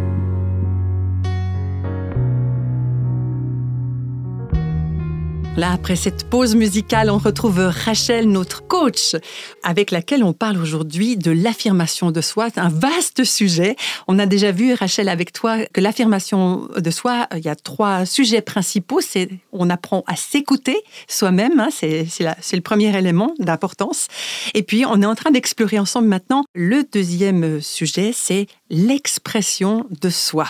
après 5.71 5.97
cette 5.97 6.29
pause 6.29 6.57
musicale, 6.57 7.11
on 7.11 7.19
retrouve 7.19 7.59
Rachel, 7.59 8.29
notre 8.29 8.67
coach, 8.67 9.15
avec 9.63 9.91
laquelle 9.91 10.25
on 10.25 10.33
parle 10.33 10.59
aujourd'hui 10.59 11.17
de 11.17 11.31
l'affirmation 11.31 12.11
de 12.11 12.21
soi. 12.21 12.49
C'est 12.53 12.61
un 12.61 12.69
vaste 12.69 13.25
sujet. 13.25 13.77
On 14.09 14.19
a 14.19 14.27
déjà 14.27 14.51
vu, 14.51 14.75
Rachel, 14.75 15.09
avec 15.09 15.33
toi, 15.33 15.65
que 15.67 15.81
l'affirmation 15.81 16.69
de 16.77 16.91
soi, 16.91 17.29
il 17.37 17.45
y 17.45 17.49
a 17.49 17.55
trois 17.55 18.07
sujets 18.07 18.41
principaux. 18.41 19.01
C'est 19.01 19.29
on 19.53 19.71
apprend 19.71 20.03
à 20.07 20.17
s'écouter 20.17 20.77
soi-même, 21.07 21.61
hein, 21.61 21.69
c'est 21.71 22.07
le 22.53 22.61
premier 22.61 22.97
élément 22.97 23.35
d'importance. 23.39 24.09
Et 24.55 24.63
puis, 24.63 24.85
on 24.87 25.01
est 25.03 25.07
en 25.07 25.15
train 25.15 25.31
d'explorer 25.31 25.79
ensemble 25.79 26.09
maintenant 26.09 26.45
le 26.55 26.83
deuxième 26.93 27.61
sujet, 27.61 28.13
c'est 28.15 28.47
l'expression 28.71 29.87
de 30.01 30.11
soi. 30.11 30.49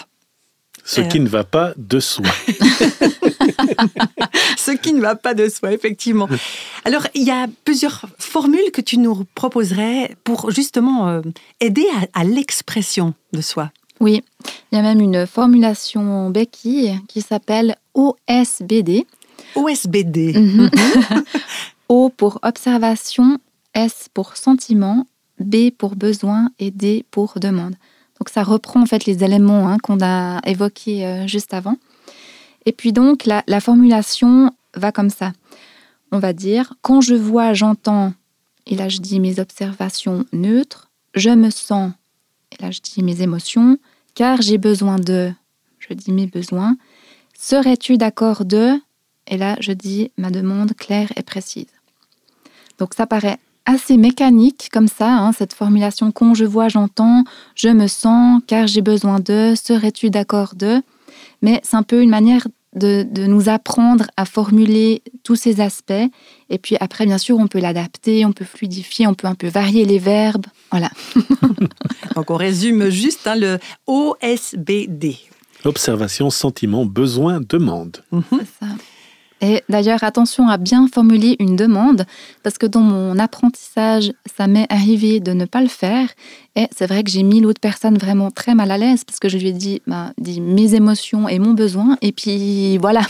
Ce 0.85 1.01
qui 1.01 1.21
ne 1.21 1.29
va 1.29 1.45
pas 1.45 1.75
de 1.77 2.01
soi. 2.01 2.27
Ce 4.57 4.71
qui 4.73 4.93
ne 4.93 5.01
va 5.01 5.15
pas 5.15 5.35
de 5.35 5.49
soi, 5.49 5.73
effectivement. 5.73 6.29
Alors, 6.85 7.07
il 7.15 7.23
y 7.23 7.31
a 7.31 7.47
plusieurs 7.65 8.07
formules 8.19 8.71
que 8.73 8.81
tu 8.81 8.99
nous 8.99 9.25
proposerais 9.35 10.17
pour 10.25 10.51
justement 10.51 11.09
euh, 11.09 11.21
aider 11.61 11.87
à, 12.15 12.21
à 12.21 12.25
l'expression 12.25 13.15
de 13.33 13.41
soi. 13.41 13.71
Oui, 14.01 14.23
il 14.71 14.77
y 14.77 14.79
a 14.79 14.83
même 14.83 15.01
une 15.01 15.27
formulation 15.27 16.31
béquille 16.31 16.99
qui 17.09 17.21
s'appelle 17.21 17.77
OSBD. 17.95 19.07
OSBD. 19.55 20.35
Mhm. 20.35 20.71
o 21.89 22.09
pour 22.09 22.41
observation, 22.43 23.39
S 23.75 24.09
pour 24.13 24.37
sentiment, 24.37 25.07
B 25.39 25.71
pour 25.71 25.95
besoin 25.95 26.51
et 26.59 26.71
D 26.71 27.05
pour 27.11 27.35
demande. 27.39 27.75
Donc 28.19 28.29
ça 28.29 28.43
reprend 28.43 28.83
en 28.83 28.87
fait 28.87 29.07
les 29.07 29.25
éléments 29.25 29.69
hein, 29.69 29.79
qu'on 29.79 29.99
a 30.03 30.41
évoqués 30.47 31.07
euh, 31.07 31.27
juste 31.27 31.55
avant. 31.55 31.77
Et 32.67 32.73
puis 32.73 32.93
donc 32.93 33.27
la, 33.27 33.43
la, 33.47 33.61
formulation 33.61 34.53
va 34.75 34.93
comme 34.93 35.11
ça. 35.11 35.33
On 36.11 36.19
va 36.19 36.33
dire 36.33 36.75
quand 36.83 37.01
je 37.01 37.15
vois, 37.15 37.55
j'entends, 37.55 38.15
et 38.67 38.77
là 38.77 38.89
je 38.89 38.99
dis 38.99 39.21
mes 39.21 39.41
observations 39.41 40.25
neutres, 40.33 40.91
je 41.15 41.31
me 41.31 41.51
sens, 41.51 41.93
et 42.53 42.63
là 42.63 42.71
je 42.71 42.81
dis 42.81 43.03
mes 43.03 43.23
émotions, 43.23 43.79
car 44.15 44.41
j'ai 44.43 44.59
besoin 44.59 44.97
de, 44.97 45.33
je 45.79 45.95
dis 45.95 46.13
mes 46.13 46.27
besoins, 46.27 46.77
serais-tu 47.39 47.99
d'accord 47.99 48.45
de, 48.45 48.75
et 49.27 49.37
là 49.37 49.57
je 49.61 49.73
dis 49.73 50.11
ma 50.17 50.31
demande 50.31 50.75
claire 50.75 51.13
et 51.17 51.23
précise. 51.23 51.67
Donc 52.79 52.95
ça 52.95 53.07
paraît 53.07 53.39
assez 53.65 53.97
mécanique 53.97 54.69
comme 54.73 54.89
ça, 54.89 55.13
hein, 55.13 55.33
cette 55.33 55.53
formulation 55.53 56.13
quand 56.13 56.35
je 56.35 56.45
vois, 56.45 56.69
j'entends, 56.69 57.25
je 57.55 57.69
me 57.69 57.87
sens, 57.87 58.43
car 58.47 58.67
j'ai 58.67 58.83
besoin 58.83 59.21
de, 59.21 59.55
serais-tu 59.57 60.11
d'accord 60.11 60.55
de 60.55 60.83
Mais 61.43 61.61
c'est 61.63 61.77
un 61.77 61.83
peu 61.83 62.03
une 62.03 62.11
manière 62.11 62.47
de, 62.75 63.07
de, 63.09 63.27
nous 63.27 63.49
apprendre 63.49 64.07
à 64.17 64.25
formuler 64.25 65.03
tous 65.25 65.37
ces 65.37 65.61
aspects. 65.61 65.93
Et 66.49 66.59
puis 66.59 66.77
après, 66.81 67.05
bien 67.05 67.19
sûr, 67.19 67.39
on 67.39 67.47
peut 67.47 67.61
l'adapter, 67.61 68.25
on 68.25 68.33
peut 68.33 68.45
fluidifier, 68.47 69.07
on 69.07 69.15
peut 69.15 69.27
un 69.27 69.35
peu 69.35 69.49
varier 69.49 69.85
les 69.85 69.99
verbes. 69.99 70.47
Voilà. 70.71 70.91
Donc 72.17 72.31
on 72.31 72.37
résume 72.37 72.89
juste 72.89 73.27
hein, 73.27 73.37
le 73.37 73.59
OSBD. 73.87 75.17
Observation, 75.65 76.31
sentiment, 76.31 76.85
besoin, 76.87 77.41
demande. 77.41 78.03
Mm 78.11 78.19
-hmm. 78.19 78.39
C'est 78.39 78.67
ça. 78.67 78.73
Et 79.43 79.63
d'ailleurs, 79.69 80.05
attention 80.05 80.49
à 80.49 80.57
bien 80.57 80.87
formuler 80.87 81.35
une 81.41 81.57
demande, 81.57 82.07
parce 82.45 82.59
que 82.59 82.67
dans 82.67 82.81
mon 82.81 83.19
apprentissage, 83.19 84.13
ça 84.37 84.47
m'est 84.47 84.73
arrivé 84.73 85.19
de 85.19 85.33
ne 85.33 85.45
pas 85.45 85.61
le 85.61 85.69
faire. 85.69 86.09
Et 86.55 86.69
c'est 86.75 86.87
vrai 86.87 87.03
que 87.03 87.11
j'ai 87.11 87.25
mis 87.25 87.41
l'autre 87.41 87.61
personne 87.61 87.99
vraiment 87.99 88.31
très 88.31 88.55
mal 88.55 88.71
à 88.71 88.79
l'aise, 88.79 89.05
parce 89.05 89.19
que 89.19 89.29
je 89.29 89.37
lui 89.37 89.49
ai 89.49 89.53
dit, 89.53 89.83
bah, 89.87 90.13
dit 90.17 90.41
mes 90.41 90.75
émotions 90.75 91.29
et 91.29 91.41
mon 91.41 91.55
besoin, 91.55 91.99
et 92.03 92.13
puis 92.13 92.79
voilà. 92.79 93.03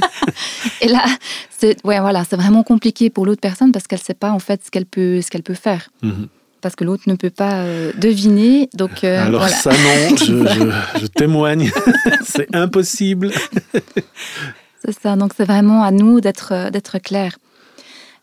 et 0.80 0.88
là, 0.88 1.04
c'est 1.50 1.76
ouais, 1.84 2.00
voilà, 2.00 2.24
vraiment 2.32 2.64
compliqué 2.64 3.08
pour 3.08 3.24
l'autre 3.24 3.40
personne, 3.40 3.70
parce 3.70 3.86
qu'elle 3.86 4.00
ne 4.00 4.04
sait 4.04 4.14
pas 4.14 4.32
en 4.32 4.40
fait 4.40 4.64
ce 4.64 4.70
qu'elle 4.70 4.86
peut, 4.86 5.20
qu'elle 5.30 5.44
peut 5.44 5.54
faire. 5.54 5.90
-hmm 6.02 6.26
parce 6.62 6.76
que 6.76 6.84
l'autre 6.84 7.02
ne 7.08 7.16
peut 7.16 7.28
pas 7.30 7.64
euh, 7.64 7.92
deviner. 7.98 8.70
Donc, 8.72 9.02
euh, 9.04 9.26
Alors 9.26 9.40
voilà. 9.40 9.54
ça 9.54 9.70
non, 9.72 10.16
je, 10.16 10.24
je, 10.94 11.00
je 11.00 11.06
témoigne, 11.08 11.70
c'est 12.24 12.54
impossible. 12.54 13.32
C'est 14.84 14.98
ça, 14.98 15.16
donc 15.16 15.32
c'est 15.36 15.44
vraiment 15.44 15.82
à 15.82 15.90
nous 15.92 16.20
d'être, 16.20 16.70
d'être 16.70 16.98
clairs. 16.98 17.38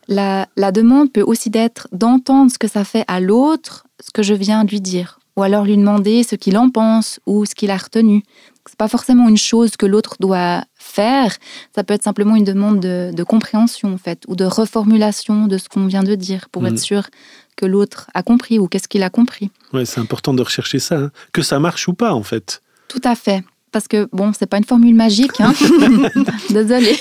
La, 0.08 0.46
la, 0.56 0.72
demande 0.72 1.12
peut 1.12 1.22
aussi 1.22 1.50
être 1.54 1.88
d'entendre 1.92 2.50
ce 2.50 2.58
que 2.58 2.68
ça 2.68 2.84
fait 2.84 3.04
à 3.06 3.20
l'autre, 3.20 3.86
ce 4.00 4.10
que 4.10 4.22
je 4.22 4.34
viens 4.34 4.64
de 4.64 4.70
lui 4.70 4.80
dire, 4.80 5.20
ou 5.36 5.42
alors 5.42 5.64
lui 5.64 5.76
demander 5.76 6.22
ce 6.22 6.34
qu'il 6.34 6.58
en 6.58 6.68
pense 6.68 7.20
ou 7.26 7.44
ce 7.44 7.54
qu'il 7.54 7.70
a 7.70 7.76
retenu. 7.76 8.24
Ce 8.66 8.72
n'est 8.72 8.76
pas 8.76 8.88
forcément 8.88 9.28
une 9.28 9.38
chose 9.38 9.76
que 9.76 9.86
l'autre 9.86 10.16
doit 10.20 10.64
faire, 10.74 11.34
ça 11.74 11.82
peut 11.84 11.94
être 11.94 12.02
simplement 12.02 12.36
une 12.36 12.44
demande 12.44 12.80
de, 12.80 13.10
de, 13.14 13.22
compréhension 13.22 13.94
en 13.94 13.98
fait, 13.98 14.24
ou 14.28 14.36
de 14.36 14.44
reformulation 14.44 15.46
de 15.46 15.58
ce 15.58 15.68
qu'on 15.68 15.86
vient 15.86 16.02
de 16.02 16.14
dire 16.14 16.48
pour 16.50 16.62
mmh. 16.62 16.66
être 16.66 16.78
sûr 16.78 17.08
que 17.56 17.66
l'autre 17.66 18.10
a 18.12 18.22
compris 18.22 18.58
ou 18.58 18.68
qu'est-ce 18.68 18.88
qu'il 18.88 19.02
a 19.02 19.10
compris. 19.10 19.50
Ouais, 19.72 19.84
c'est 19.84 20.00
important 20.00 20.34
de 20.34 20.42
rechercher 20.42 20.78
ça, 20.78 20.98
hein. 20.98 21.10
que 21.32 21.42
ça 21.42 21.58
marche 21.58 21.88
ou 21.88 21.94
pas 21.94 22.12
en 22.12 22.22
fait. 22.22 22.62
Tout 22.88 23.02
à 23.04 23.14
fait 23.14 23.44
parce 23.72 23.88
que 23.88 24.08
bon, 24.12 24.32
c'est 24.36 24.46
pas 24.46 24.58
une 24.58 24.64
formule 24.64 24.94
magique, 24.94 25.40
hein 25.40 25.52
désolée. 26.50 26.96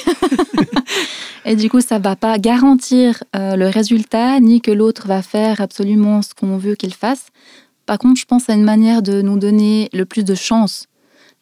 Et 1.45 1.55
du 1.55 1.69
coup, 1.69 1.81
ça 1.81 1.99
va 1.99 2.15
pas 2.15 2.37
garantir 2.37 3.23
euh, 3.35 3.55
le 3.55 3.67
résultat, 3.67 4.39
ni 4.39 4.61
que 4.61 4.71
l'autre 4.71 5.07
va 5.07 5.21
faire 5.21 5.61
absolument 5.61 6.21
ce 6.21 6.33
qu'on 6.33 6.57
veut 6.57 6.75
qu'il 6.75 6.93
fasse. 6.93 7.27
Par 7.85 7.97
contre, 7.97 8.19
je 8.19 8.25
pense 8.25 8.49
à 8.49 8.53
une 8.53 8.63
manière 8.63 9.01
de 9.01 9.21
nous 9.21 9.39
donner 9.39 9.89
le 9.93 10.05
plus 10.05 10.23
de 10.23 10.35
chances 10.35 10.85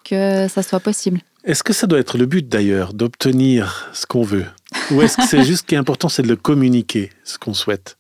que 0.06 0.48
ça 0.48 0.64
soit 0.64 0.80
possible. 0.80 1.20
Est-ce 1.44 1.64
que 1.64 1.74
ça 1.74 1.88
doit 1.88 2.00
être 2.00 2.18
le 2.18 2.26
but 2.26 2.48
d'ailleurs, 2.48 2.94
d'obtenir 2.94 3.90
ce 3.94 4.06
qu'on 4.06 4.24
veut? 4.24 4.46
Ou 4.92 5.02
est-ce 5.02 5.18
que 5.18 5.28
c'est 5.28 5.44
juste 5.46 5.64
ce 5.64 5.64
qui 5.64 5.76
est 5.76 5.78
important, 5.78 6.10
c'est 6.10 6.24
de 6.24 6.28
le 6.28 6.36
communiquer, 6.36 7.10
ce 7.24 7.38
qu'on 7.38 7.54
souhaite? 7.54 7.97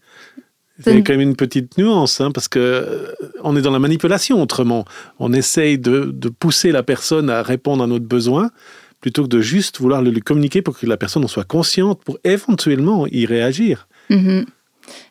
Il 0.85 0.93
y 0.93 0.97
a 0.97 1.01
quand 1.01 1.13
même 1.13 1.21
une 1.21 1.35
petite 1.35 1.77
nuance, 1.77 2.21
hein, 2.21 2.31
parce 2.31 2.47
que 2.47 3.13
on 3.43 3.55
est 3.55 3.61
dans 3.61 3.71
la 3.71 3.79
manipulation 3.79 4.41
autrement. 4.41 4.85
On 5.19 5.33
essaye 5.33 5.79
de, 5.79 6.11
de, 6.13 6.29
pousser 6.29 6.71
la 6.71 6.83
personne 6.83 7.29
à 7.29 7.41
répondre 7.41 7.83
à 7.83 7.87
notre 7.87 8.05
besoin 8.05 8.51
plutôt 9.01 9.23
que 9.23 9.27
de 9.29 9.41
juste 9.41 9.79
vouloir 9.79 10.01
le 10.01 10.09
lui 10.11 10.21
communiquer 10.21 10.61
pour 10.61 10.77
que 10.77 10.85
la 10.85 10.97
personne 10.97 11.23
en 11.23 11.27
soit 11.27 11.43
consciente 11.43 12.01
pour 12.03 12.17
éventuellement 12.23 13.07
y 13.07 13.25
réagir. 13.25 13.87
Mhm. 14.09 14.45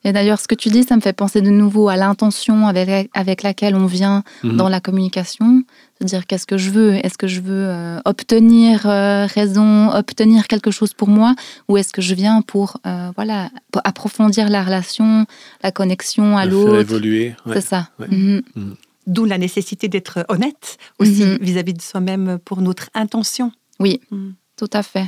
Et 0.04 0.12
d'ailleurs, 0.12 0.40
ce 0.40 0.48
que 0.48 0.54
tu 0.54 0.70
dis, 0.70 0.84
ça 0.84 0.96
me 0.96 1.00
fait 1.02 1.12
penser 1.12 1.42
de 1.42 1.50
nouveau 1.50 1.88
à 1.88 1.96
l'intention 1.96 2.66
avec, 2.66 3.10
avec 3.12 3.42
laquelle 3.42 3.74
on 3.74 3.86
vient 3.86 4.24
Mhm. 4.42 4.56
dans 4.56 4.68
la 4.68 4.80
communication. 4.80 5.62
C'est-à-dire, 5.98 6.26
qu'est-ce 6.26 6.46
que 6.46 6.58
je 6.58 6.70
veux? 6.70 6.94
Est-ce 6.94 7.16
que 7.16 7.26
je 7.26 7.40
veux 7.40 7.66
euh, 7.68 8.00
obtenir 8.04 8.86
euh, 8.86 9.24
raison, 9.26 9.90
obtenir 9.90 10.46
quelque 10.46 10.70
chose 10.70 10.92
pour 10.92 11.08
moi? 11.08 11.34
Ou 11.68 11.78
est-ce 11.78 11.92
que 11.92 12.02
je 12.02 12.14
viens 12.14 12.42
pour, 12.42 12.76
euh, 12.86 13.10
voilà, 13.16 13.50
pour 13.72 13.80
approfondir 13.84 14.50
la 14.50 14.62
relation, 14.62 15.24
la 15.62 15.72
connexion 15.72 16.36
à 16.36 16.44
l'autre? 16.44 16.80
évoluer. 16.80 17.34
ouais. 17.46 17.54
C'est 17.54 17.66
ça. 17.66 17.88
Ouais. 17.98 18.08
Mhm. 18.08 18.42
D'où 19.06 19.24
la 19.24 19.38
nécessité 19.38 19.88
d'être 19.88 20.26
honnête 20.28 20.76
aussi 20.98 21.22
Mhm. 21.24 21.38
vis-à-vis 21.40 21.72
de 21.74 21.80
soi-même 21.82 22.38
pour 22.44 22.60
notre 22.60 22.90
intention. 22.94 23.52
Oui, 23.80 24.00
Mhm. 24.10 24.34
tout 24.56 24.68
à 24.72 24.82
fait. 24.82 25.06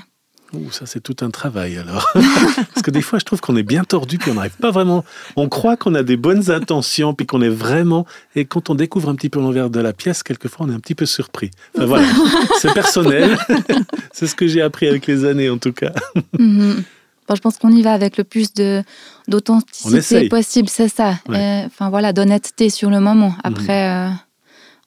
Ouh, 0.54 0.70
ça 0.70 0.86
c'est 0.86 1.00
tout 1.00 1.16
un 1.20 1.30
travail 1.30 1.76
alors. 1.76 2.08
Parce 2.14 2.82
que 2.82 2.90
des 2.90 3.02
fois 3.02 3.18
je 3.18 3.24
trouve 3.24 3.40
qu'on 3.40 3.56
est 3.56 3.62
bien 3.62 3.84
tordu 3.84 4.16
puis 4.16 4.30
on 4.30 4.34
n'arrive 4.34 4.56
pas 4.56 4.70
vraiment. 4.70 5.04
On 5.36 5.48
croit 5.48 5.76
qu'on 5.76 5.94
a 5.94 6.02
des 6.02 6.16
bonnes 6.16 6.50
intentions 6.50 7.12
puis 7.12 7.26
qu'on 7.26 7.42
est 7.42 7.50
vraiment. 7.50 8.06
Et 8.34 8.46
quand 8.46 8.70
on 8.70 8.74
découvre 8.74 9.10
un 9.10 9.14
petit 9.14 9.28
peu 9.28 9.40
l'envers 9.40 9.68
de 9.68 9.80
la 9.80 9.92
pièce, 9.92 10.22
quelquefois 10.22 10.66
on 10.66 10.70
est 10.70 10.74
un 10.74 10.80
petit 10.80 10.94
peu 10.94 11.06
surpris. 11.06 11.50
Enfin 11.76 11.86
voilà, 11.86 12.06
c'est 12.60 12.72
personnel. 12.72 13.36
c'est 14.12 14.26
ce 14.26 14.34
que 14.34 14.46
j'ai 14.46 14.62
appris 14.62 14.88
avec 14.88 15.06
les 15.06 15.24
années 15.26 15.50
en 15.50 15.58
tout 15.58 15.72
cas. 15.72 15.92
Mhm. 16.38 16.82
Bon, 17.28 17.34
je 17.34 17.42
pense 17.42 17.58
qu'on 17.58 17.70
y 17.70 17.82
va 17.82 17.92
avec 17.92 18.16
le 18.16 18.24
plus 18.24 18.54
de 18.54 18.82
d'authenticité 19.28 20.30
possible, 20.30 20.68
c'est 20.70 20.88
ça. 20.88 21.18
Ouais. 21.28 21.64
Enfin 21.66 21.90
voilà, 21.90 22.14
d'honnêteté 22.14 22.70
sur 22.70 22.88
le 22.88 23.00
moment. 23.00 23.34
Après, 23.44 23.90
euh, 23.90 24.08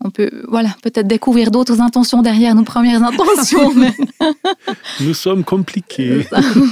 on 0.03 0.09
peut, 0.09 0.29
voilà, 0.47 0.75
peut-être 0.81 1.07
découvrir 1.07 1.51
d'autres 1.51 1.79
intentions 1.81 2.21
derrière 2.21 2.55
nos 2.55 2.63
premières 2.63 3.03
intentions. 3.03 3.73
mais... 3.75 3.91
Nous 4.99 5.13
sommes 5.13 5.43
compliqués. 5.43 6.25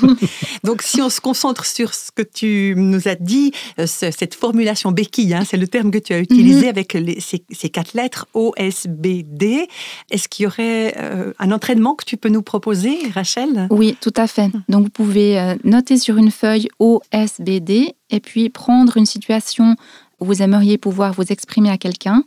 Donc, 0.63 0.81
si 0.81 1.01
on 1.01 1.09
se 1.09 1.21
concentre 1.21 1.65
sur 1.65 1.93
ce 1.93 2.11
que 2.11 2.21
tu 2.23 2.73
nous 2.75 3.07
as 3.07 3.15
dit, 3.15 3.51
euh, 3.79 3.85
ce- 3.87 4.11
cette 4.11 4.35
formulation 4.35 4.91
béquille, 4.91 5.33
hein, 5.33 5.43
c'est 5.47 5.57
le 5.57 5.67
terme 5.67 5.91
que 5.91 5.97
tu 5.99 6.13
as 6.13 6.19
utilisé 6.19 6.63
Mhm. 6.63 6.69
avec 6.69 6.93
les- 6.93 7.19
ces, 7.19 7.43
ces 7.51 7.69
quatre 7.69 7.93
lettres 7.93 8.27
OSBD. 8.33 9.67
Est-ce 10.11 10.27
qu'il 10.27 10.43
y 10.43 10.47
aurait 10.47 10.95
euh, 10.97 11.33
un 11.39 11.51
entraînement 11.51 11.95
que 11.95 12.05
tu 12.05 12.17
peux 12.17 12.29
nous 12.29 12.41
proposer, 12.41 12.97
Rachel? 13.13 13.67
Oui, 13.69 13.95
tout 14.01 14.13
à 14.15 14.27
fait. 14.27 14.49
Donc 14.69 14.83
vous 14.85 14.89
pouvez 14.89 15.39
euh, 15.39 15.55
noter 15.63 15.97
sur 15.97 16.17
une 16.17 16.31
feuille 16.31 16.67
OSBD 16.79 17.93
et 18.09 18.19
puis 18.19 18.49
prendre 18.49 18.97
une 18.97 19.05
situation 19.05 19.75
où 20.19 20.25
vous 20.25 20.41
aimeriez 20.41 20.77
pouvoir 20.77 21.13
vous 21.13 21.23
exprimer 21.29 21.69
à 21.69 21.77
quelqu'un, 21.77 22.23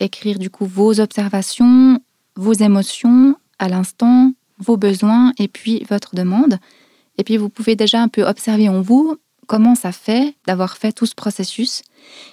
écrire 0.00 0.38
du 0.38 0.50
coup 0.50 0.66
vos 0.66 1.00
observations, 1.00 1.98
vos 2.36 2.52
émotions 2.52 3.36
à 3.58 3.68
l'instant, 3.68 4.32
vos 4.58 4.76
besoins 4.76 5.32
et 5.38 5.48
puis 5.48 5.84
votre 5.88 6.14
demande. 6.14 6.58
Et 7.18 7.24
puis 7.24 7.36
vous 7.36 7.48
pouvez 7.48 7.76
déjà 7.76 8.00
un 8.02 8.08
peu 8.08 8.24
observer 8.24 8.68
en 8.68 8.80
vous 8.80 9.16
comment 9.46 9.74
ça 9.74 9.92
fait 9.92 10.34
d'avoir 10.46 10.76
fait 10.76 10.92
tout 10.92 11.06
ce 11.06 11.14
processus. 11.14 11.82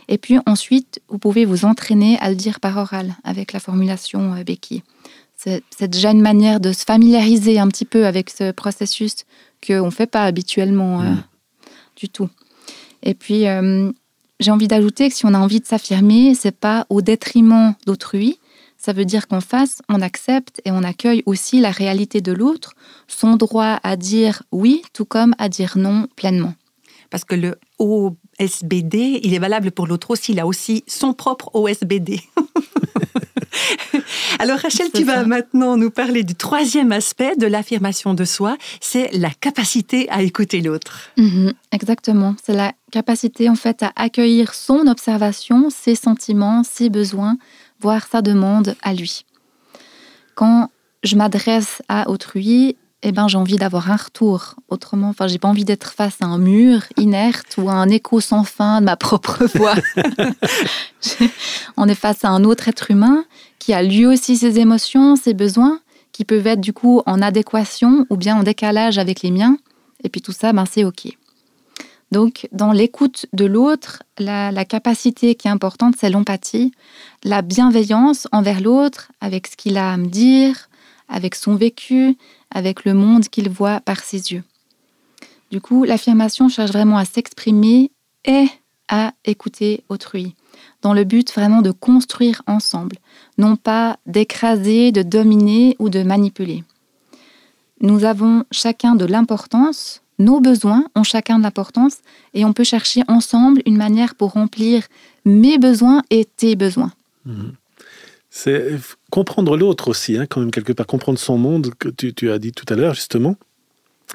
Et 0.08 0.18
puis 0.18 0.38
ensuite, 0.46 1.02
vous 1.10 1.18
pouvez 1.18 1.46
vous 1.46 1.66
entraîner 1.66 2.18
à 2.20 2.30
le 2.30 2.36
dire 2.36 2.60
par 2.60 2.78
oral 2.78 3.16
avec 3.24 3.54
la 3.54 3.60
formulation 3.60 4.34
euh, 4.34 4.44
béquille. 4.44 4.84
C'est 5.36 5.88
déjà 5.88 6.12
une 6.12 6.22
manière 6.22 6.60
de 6.60 6.74
se 6.74 6.84
familiariser 6.84 7.60
un 7.60 7.70
petit 7.70 7.86
peu 7.86 8.06
avec 8.06 8.30
ce 8.30 8.52
processus 8.52 9.26
qu'on 9.66 9.86
ne 9.86 9.90
fait 9.90 10.06
pas 10.06 10.26
habituellement 10.26 11.02
euh, 11.02 11.12
Mm. 11.12 11.24
du 11.96 12.10
tout. 12.10 12.30
Et 13.04 13.14
puis, 13.14 13.48
euh, 13.48 13.92
j'ai 14.40 14.52
envie 14.52 14.68
d'ajouter 14.68 15.10
que 15.10 15.16
si 15.16 15.26
on 15.26 15.34
a 15.34 15.40
envie 15.40 15.60
de 15.60 15.66
s'affirmer, 15.66 16.34
c'est 16.34 16.58
pas 16.58 16.86
au 16.90 17.02
détriment 17.02 17.76
d'autrui. 17.86 18.40
Ça 18.78 18.94
veut 18.94 19.04
dire 19.04 19.28
qu'en 19.28 19.42
face, 19.42 19.82
on 19.90 20.02
accepte 20.02 20.62
et 20.64 20.72
on 20.72 20.84
accueille 20.84 21.22
aussi 21.26 21.60
la 21.60 21.72
réalité 21.72 22.22
de 22.22 22.32
l'autre, 22.32 22.74
son 23.08 23.36
droit 23.36 23.80
à 23.84 23.98
dire 23.98 24.44
oui, 24.54 24.82
tout 24.94 25.04
comme 25.04 25.36
à 25.38 25.50
dire 25.50 25.78
non 25.78 26.08
pleinement. 26.16 26.54
Parce 27.10 27.26
que 27.26 27.36
le 27.36 27.60
OSBD, 27.80 29.20
il 29.24 29.34
est 29.34 29.40
valable 29.40 29.72
pour 29.72 29.88
l'autre 29.88 30.12
aussi. 30.12 30.32
Il 30.32 30.40
a 30.40 30.48
aussi 30.48 30.84
son 30.88 31.14
propre 31.14 31.50
OSBD. 31.54 32.22
Alors 34.40 34.60
Rachel, 34.60 34.88
tu 34.94 35.04
vas 35.04 35.16
ça. 35.16 35.26
maintenant 35.26 35.78
nous 35.78 35.92
parler 35.92 36.24
du 36.24 36.36
troisième 36.36 36.92
aspect 36.92 37.36
de 37.36 37.48
l'affirmation 37.48 38.14
de 38.14 38.26
soi, 38.26 38.58
c'est 38.82 39.10
la 39.14 39.30
capacité 39.30 40.10
à 40.10 40.22
écouter 40.22 40.62
l'autre. 40.62 41.10
Mhm, 41.18 41.54
exactement. 41.72 42.36
C'est 42.44 42.54
la 42.54 42.74
capacité 42.92 43.50
en 43.50 43.56
fait 43.56 43.84
à 43.84 43.92
accueillir 43.96 44.54
son 44.54 44.88
observation, 44.88 45.70
ses 45.70 45.96
sentiments, 45.96 46.64
ses 46.64 46.90
besoins, 46.90 47.38
voire 47.80 48.08
sa 48.08 48.22
demande 48.22 48.76
à 48.82 48.94
lui. 48.94 49.26
Quand 50.36 50.70
je 51.04 51.16
m'adresse 51.16 51.82
à 51.88 52.10
autrui, 52.10 52.76
eh 53.02 53.12
ben, 53.12 53.28
j'ai 53.28 53.38
envie 53.38 53.56
d'avoir 53.56 53.92
un 53.92 53.96
retour. 53.96 54.56
Autrement, 54.68 55.10
enfin, 55.10 55.28
j'ai 55.28 55.40
pas 55.40 55.48
envie 55.48 55.64
d'être 55.64 55.94
face 55.94 56.18
à 56.22 56.26
un 56.26 56.38
mur 56.38 56.82
inerte 56.98 57.56
ou 57.58 57.70
à 57.70 57.74
un 57.74 57.88
écho 57.88 58.20
sans 58.20 58.44
fin 58.44 58.82
de 58.82 58.86
ma 58.86 58.98
propre 58.98 59.46
voix. 59.56 59.76
On 61.78 61.88
est 61.88 61.96
face 61.96 62.26
à 62.26 62.30
un 62.30 62.44
autre 62.44 62.68
être 62.68 62.92
humain 62.92 63.24
qui 63.58 63.74
a 63.74 63.84
lui 63.84 64.06
aussi 64.06 64.36
ses 64.36 64.60
émotions, 64.60 65.16
ses 65.16 65.34
besoins, 65.34 65.80
qui 66.12 66.26
peuvent 66.26 66.48
être 66.48 66.60
du 66.60 66.74
coup 66.74 67.02
en 67.06 67.22
adéquation 67.22 68.06
ou 68.10 68.18
bien 68.18 68.36
en 68.36 68.44
décalage 68.44 68.98
avec 68.98 69.22
les 69.22 69.32
miens. 69.32 69.58
Et 70.04 70.10
puis 70.10 70.22
tout 70.22 70.34
ça, 70.34 70.52
ben, 70.52 70.66
c'est 70.70 70.84
OK. 70.84 71.08
Donc, 72.12 72.48
dans 72.52 72.72
l'écoute 72.72 73.28
de 73.34 73.46
l'autre, 73.46 74.02
la, 74.18 74.52
la 74.52 74.66
capacité 74.66 75.36
qui 75.36 75.48
est 75.48 75.52
importante, 75.52 75.96
c'est 75.98 76.10
l'empathie, 76.10 76.72
la 77.24 77.44
bienveillance 77.44 78.28
envers 78.32 78.62
l'autre, 78.62 79.12
avec 79.22 79.46
ce 79.46 79.56
qu'il 79.56 79.78
a 79.78 79.94
à 79.94 79.98
me 79.98 80.08
dire, 80.08 80.69
avec 81.10 81.36
son 81.36 81.56
vécu, 81.56 82.16
avec 82.52 82.86
le 82.86 82.94
monde 82.94 83.28
qu'il 83.28 83.50
voit 83.50 83.82
par 83.82 84.00
ses 84.00 84.32
yeux. 84.32 84.44
Du 85.52 85.62
coup, 85.62 85.84
l'affirmation 85.84 86.48
cherche 86.48 86.72
vraiment 86.72 86.98
à 86.98 87.06
s'exprimer 87.06 87.92
et 88.26 88.46
à 88.88 89.14
écouter 89.26 89.84
autrui, 89.90 90.36
dans 90.82 90.94
le 90.94 91.04
but 91.04 91.32
vraiment 91.34 91.62
de 91.62 91.72
construire 91.72 92.42
ensemble, 92.48 92.98
non 93.38 93.56
pas 93.56 93.98
d'écraser, 94.06 94.92
de 94.92 95.04
dominer 95.04 95.76
ou 95.80 95.90
de 95.90 96.04
manipuler. 96.04 96.64
Nous 97.82 98.04
avons 98.04 98.44
chacun 98.52 98.96
de 98.96 99.06
l'importance, 99.06 100.02
nos 100.18 100.42
besoins 100.42 100.86
ont 100.96 101.04
chacun 101.04 101.38
de 101.38 101.44
l'importance, 101.44 102.00
et 102.34 102.46
on 102.46 102.54
peut 102.54 102.64
chercher 102.64 103.04
ensemble 103.08 103.62
une 103.66 103.78
manière 103.78 104.16
pour 104.16 104.34
remplir 104.34 104.88
mes 105.24 105.58
besoins 105.58 106.04
et 106.10 106.26
tes 106.26 106.56
besoins. 106.56 106.92
Mhm. 107.26 107.54
C'est 108.30 108.76
comprendre 109.10 109.58
l'autre 109.58 109.88
aussi, 109.88 110.18
hein, 110.18 110.26
quand 110.30 110.40
même, 110.40 110.52
quelque 110.52 110.74
part, 110.74 110.86
comprendre 110.86 111.18
son 111.18 111.38
monde, 111.38 111.72
que 111.80 111.90
tu, 111.90 112.14
tu 112.14 112.30
as 112.32 112.38
dit 112.40 112.52
tout 112.52 112.66
à 112.72 112.76
l'heure, 112.76 112.94
justement. 112.94 113.36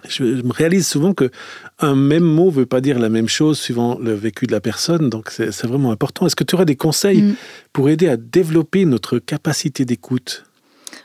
Je, 0.08 0.24
me 0.24 0.52
réalise 0.52 0.86
souvent 0.86 1.14
que 1.14 1.30
un 1.78 1.94
même 1.94 2.24
mot 2.24 2.46
ne 2.46 2.50
veut 2.50 2.66
pas 2.66 2.80
dire 2.80 2.98
la 2.98 3.08
même 3.08 3.28
chose 3.28 3.58
suivant 3.58 3.96
le 3.98 4.12
vécu 4.12 4.46
de 4.46 4.52
la 4.52 4.60
personne, 4.60 5.08
donc 5.08 5.30
c'est 5.30 5.66
vraiment 5.66 5.92
important. 5.92 6.26
Est-ce 6.26 6.36
que 6.36 6.44
tu 6.44 6.54
aurais 6.56 6.64
des 6.64 6.76
conseils 6.76 7.22
Mm. 7.22 7.34
pour 7.72 7.88
aider 7.88 8.08
à 8.08 8.16
développer 8.16 8.84
notre 8.86 9.18
capacité 9.18 9.84
d'écoute? 9.84 10.44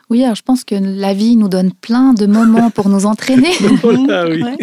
Oui, 0.10 0.24
alors 0.24 0.36
je 0.36 0.42
pense 0.42 0.64
que 0.64 0.76
la 0.76 1.14
vie 1.14 1.36
nous 1.36 1.50
donne 1.50 1.72
plein 1.72 2.14
de 2.14 2.26
moments 2.26 2.72
pour 2.72 2.90
nous 2.90 3.06
entraîner. 3.06 3.52
Oh 3.84 3.92
là, 3.92 4.26
oui. 4.30 4.44
Ouais. 4.44 4.58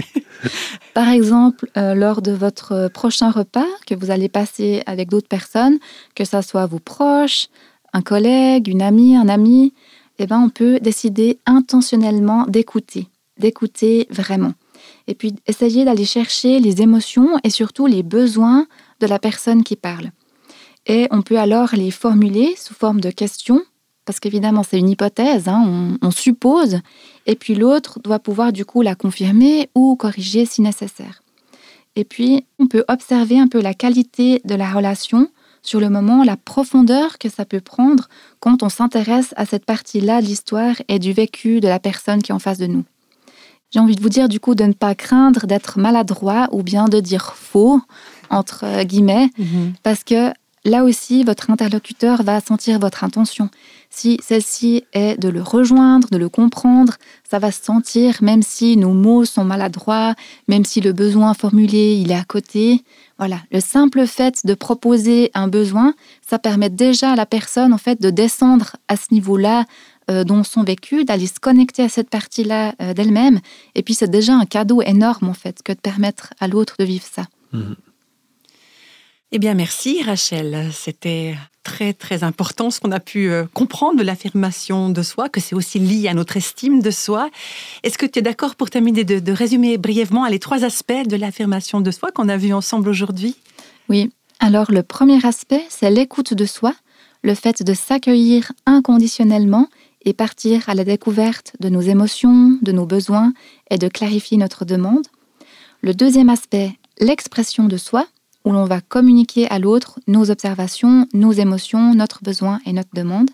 Par 0.93 1.09
exemple, 1.09 1.71
euh, 1.77 1.95
lors 1.95 2.21
de 2.21 2.33
votre 2.33 2.89
prochain 2.89 3.31
repas 3.31 3.67
que 3.87 3.95
vous 3.95 4.11
allez 4.11 4.29
passer 4.29 4.83
avec 4.87 5.09
d'autres 5.09 5.29
personnes, 5.29 5.79
que 6.15 6.25
ça 6.25 6.43
soit 6.43 6.67
vos 6.67 6.81
proches, 6.81 7.49
un 7.97 8.03
collègue, 8.03 8.69
une 8.69 8.83
amie, 8.83 9.17
un 9.17 9.29
ami, 9.29 9.73
eh 10.19 10.27
ben, 10.27 10.39
on 10.39 10.51
peut 10.51 10.79
décider 10.81 11.39
intentionnellement 11.47 12.45
d'écouter, 12.47 13.09
d'écouter 13.39 14.07
vraiment. 14.11 14.53
Et 15.09 15.15
puis 15.15 15.35
essayer 15.47 15.85
d'aller 15.87 16.05
chercher 16.05 16.61
les 16.61 16.83
émotions 16.83 17.31
et 17.43 17.49
surtout 17.51 17.87
les 17.87 18.03
besoins 18.03 18.67
de 19.01 19.07
la 19.07 19.19
personne 19.19 19.65
qui 19.65 19.77
parle. 19.77 20.11
Et 20.87 21.09
on 21.11 21.23
peut 21.23 21.39
alors 21.39 21.71
les 21.75 21.91
formuler 21.91 22.55
sous 22.59 22.75
forme 22.75 23.01
de 23.01 23.11
questions, 23.11 23.63
parce 24.05 24.21
qu'évidemment 24.21 24.63
c'est 24.63 24.79
une 24.79 24.91
hypothèse, 24.91 25.49
hein, 25.49 25.65
on- 25.67 26.07
on 26.07 26.11
suppose, 26.11 26.81
et 27.25 27.35
puis 27.35 27.55
l'autre 27.55 27.99
doit 28.01 28.19
pouvoir 28.19 28.53
du 28.53 28.67
coup 28.67 28.83
la 28.83 28.95
confirmer 28.95 29.71
ou 29.75 29.97
corriger 29.97 30.45
si 30.45 30.61
nécessaire. 30.61 31.23
Et 31.99 32.05
puis, 32.05 32.45
on 32.59 32.67
peut 32.67 32.85
observer 32.89 33.39
un 33.39 33.49
peu 33.49 33.63
la 33.63 33.73
qualité 33.73 34.43
de 34.45 34.55
la 34.55 34.71
relation 34.71 35.31
sur 35.67 35.81
le 35.81 35.91
moment, 35.91 36.23
la 36.23 36.37
profondeur 36.37 37.19
que 37.19 37.29
ça 37.29 37.45
peut 37.45 37.61
prendre 37.61 38.09
quand 38.41 38.63
on 38.63 38.69
s'intéresse 38.69 39.35
à 39.37 39.45
cette 39.45 39.65
partie-là 39.65 40.23
de 40.23 40.27
l'histoire 40.27 40.77
et 40.89 40.99
du 40.99 41.13
vécu 41.13 41.61
de 41.61 41.67
la 41.67 41.81
personne 41.81 42.23
qui 42.23 42.31
est 42.31 42.35
en 42.35 42.39
face 42.39 42.59
de 42.59 42.67
nous. 42.67 42.85
J'ai 43.73 43.81
envie 43.81 43.97
de 43.97 44.01
vous 44.01 44.09
dire 44.09 44.29
du 44.29 44.39
coup 44.39 44.55
de 44.55 44.63
ne 44.63 44.73
pas 44.73 44.95
craindre 44.95 45.47
d'être 45.47 45.79
maladroit 45.79 46.49
ou 46.53 46.63
bien 46.63 46.85
de 46.85 47.01
dire 47.01 47.35
faux, 47.35 47.81
entre 48.31 48.85
guillemets, 48.85 49.29
parce 49.83 50.05
que 50.05 50.33
là 50.67 50.85
aussi, 50.85 51.25
votre 51.25 51.51
interlocuteur 51.51 52.23
va 52.23 52.41
sentir 52.41 52.79
votre 52.79 53.05
intention. 53.05 53.49
Si 53.89 54.19
celle-ci 54.23 54.85
est 54.93 55.19
de 55.19 55.29
le 55.29 55.41
rejoindre, 55.41 56.09
de 56.11 56.19
le 56.19 56.29
comprendre, 56.29 56.95
ça 57.29 57.39
va 57.39 57.51
se 57.51 57.63
sentir, 57.63 58.17
même 58.21 58.43
si 58.43 58.77
nos 58.77 58.93
mots 58.93 59.25
sont 59.25 59.45
maladroits, 59.45 60.15
même 60.49 60.65
si 60.65 60.81
le 60.81 60.93
besoin 60.93 61.33
formulé, 61.35 61.95
il 61.95 62.11
est 62.11 62.17
à 62.17 62.25
côté. 62.25 62.83
Voilà, 63.19 63.41
le 63.51 63.61
simple 63.61 64.07
fait 64.07 64.45
de 64.45 64.55
proposer 64.55 65.31
un 65.35 65.49
besoin, 65.49 65.95
ça 66.29 66.39
permet 66.39 66.69
déjà 66.69 67.13
à 67.13 67.17
la 67.17 67.27
personne 67.27 67.73
en 67.73 67.79
fait 67.79 68.03
de 68.03 68.11
descendre 68.11 68.77
à 68.89 68.97
ce 68.97 69.07
niveau-là 69.13 69.65
euh, 70.11 70.25
dans 70.25 70.45
son 70.45 70.63
vécu, 70.63 71.05
d'aller 71.05 71.27
se 71.27 71.41
connecter 71.41 71.83
à 71.83 71.89
cette 71.89 72.11
partie-là 72.11 72.75
euh, 72.83 72.93
d'elle-même. 72.93 73.41
Et 73.75 73.83
puis 73.83 73.95
c'est 73.95 74.11
déjà 74.11 74.35
un 74.35 74.45
cadeau 74.45 74.83
énorme 74.83 75.29
en 75.29 75.35
fait 75.35 75.63
que 75.63 75.73
de 75.73 75.79
permettre 75.79 76.35
à 76.39 76.49
l'autre 76.49 76.75
de 76.79 76.85
vivre 76.85 77.07
ça. 77.11 77.25
Mhm. 77.53 77.77
Eh 79.33 79.39
bien, 79.41 79.55
merci 79.55 80.03
Rachel. 80.03 80.71
C'était 80.73 81.35
très 81.65 81.93
très 81.93 82.23
important 82.23 82.71
ce 82.71 82.79
qu'on 82.79 82.93
a 82.93 83.01
pu 83.01 83.29
euh, 83.29 83.45
comprendre 83.53 83.99
de 83.99 84.05
l'affirmation 84.05 84.89
de 84.89 85.03
soi, 85.03 85.29
que 85.29 85.41
c'est 85.41 85.57
aussi 85.57 85.81
lié 85.81 86.07
à 86.07 86.15
notre 86.15 86.37
estime 86.37 86.81
de 86.81 86.93
soi. 86.93 87.29
Est-ce 87.83 87.99
que 87.99 88.07
tu 88.07 88.21
es 88.21 88.23
d'accord 88.23 88.55
pour 88.55 88.71
terminer 88.71 89.03
de, 89.03 89.19
de 89.19 89.33
résumer 89.33 89.79
brièvement 89.79 90.27
les 90.27 90.39
trois 90.39 90.63
aspects 90.65 91.09
de 91.09 91.17
l'affirmation 91.17 91.81
de 91.81 91.91
soi 91.91 92.13
qu'on 92.13 92.29
a 92.29 92.37
vus 92.37 92.53
ensemble 92.53 92.89
aujourd'hui? 92.89 93.35
Oui. 93.89 94.13
Alors 94.39 94.71
le 94.71 94.85
premier 94.85 95.25
aspect, 95.27 95.65
c'est 95.71 95.91
l'écoute 95.91 96.35
de 96.35 96.47
soi, 96.47 96.73
le 97.23 97.35
fait 97.35 97.65
de 97.65 97.75
s'accueillir 97.75 98.53
inconditionnellement 98.65 99.69
et 100.05 100.13
partir 100.13 100.69
à 100.69 100.75
la 100.75 100.85
découverte 100.85 101.55
de 101.59 101.69
nos 101.69 101.81
émotions, 101.81 102.59
de 102.63 102.71
nos 102.71 102.87
besoins 102.87 103.33
et 103.71 103.79
de 103.79 103.89
clarifier 103.89 104.39
notre 104.39 104.65
demande. 104.65 105.07
Le 105.81 105.95
deuxième 105.95 106.29
aspect, 106.29 106.79
l'expression 107.01 107.65
de 107.65 107.77
soi, 107.77 108.07
où 108.47 108.53
l'on 108.53 108.65
va 108.65 108.81
communiquer 108.81 109.49
à 109.51 109.59
l'autre 109.59 109.99
nos 110.07 110.31
observations, 110.31 111.07
nos 111.13 111.33
émotions, 111.33 111.95
notre 111.95 112.23
besoin 112.23 112.61
et 112.65 112.73
notre 112.73 112.95
demande. 112.95 113.29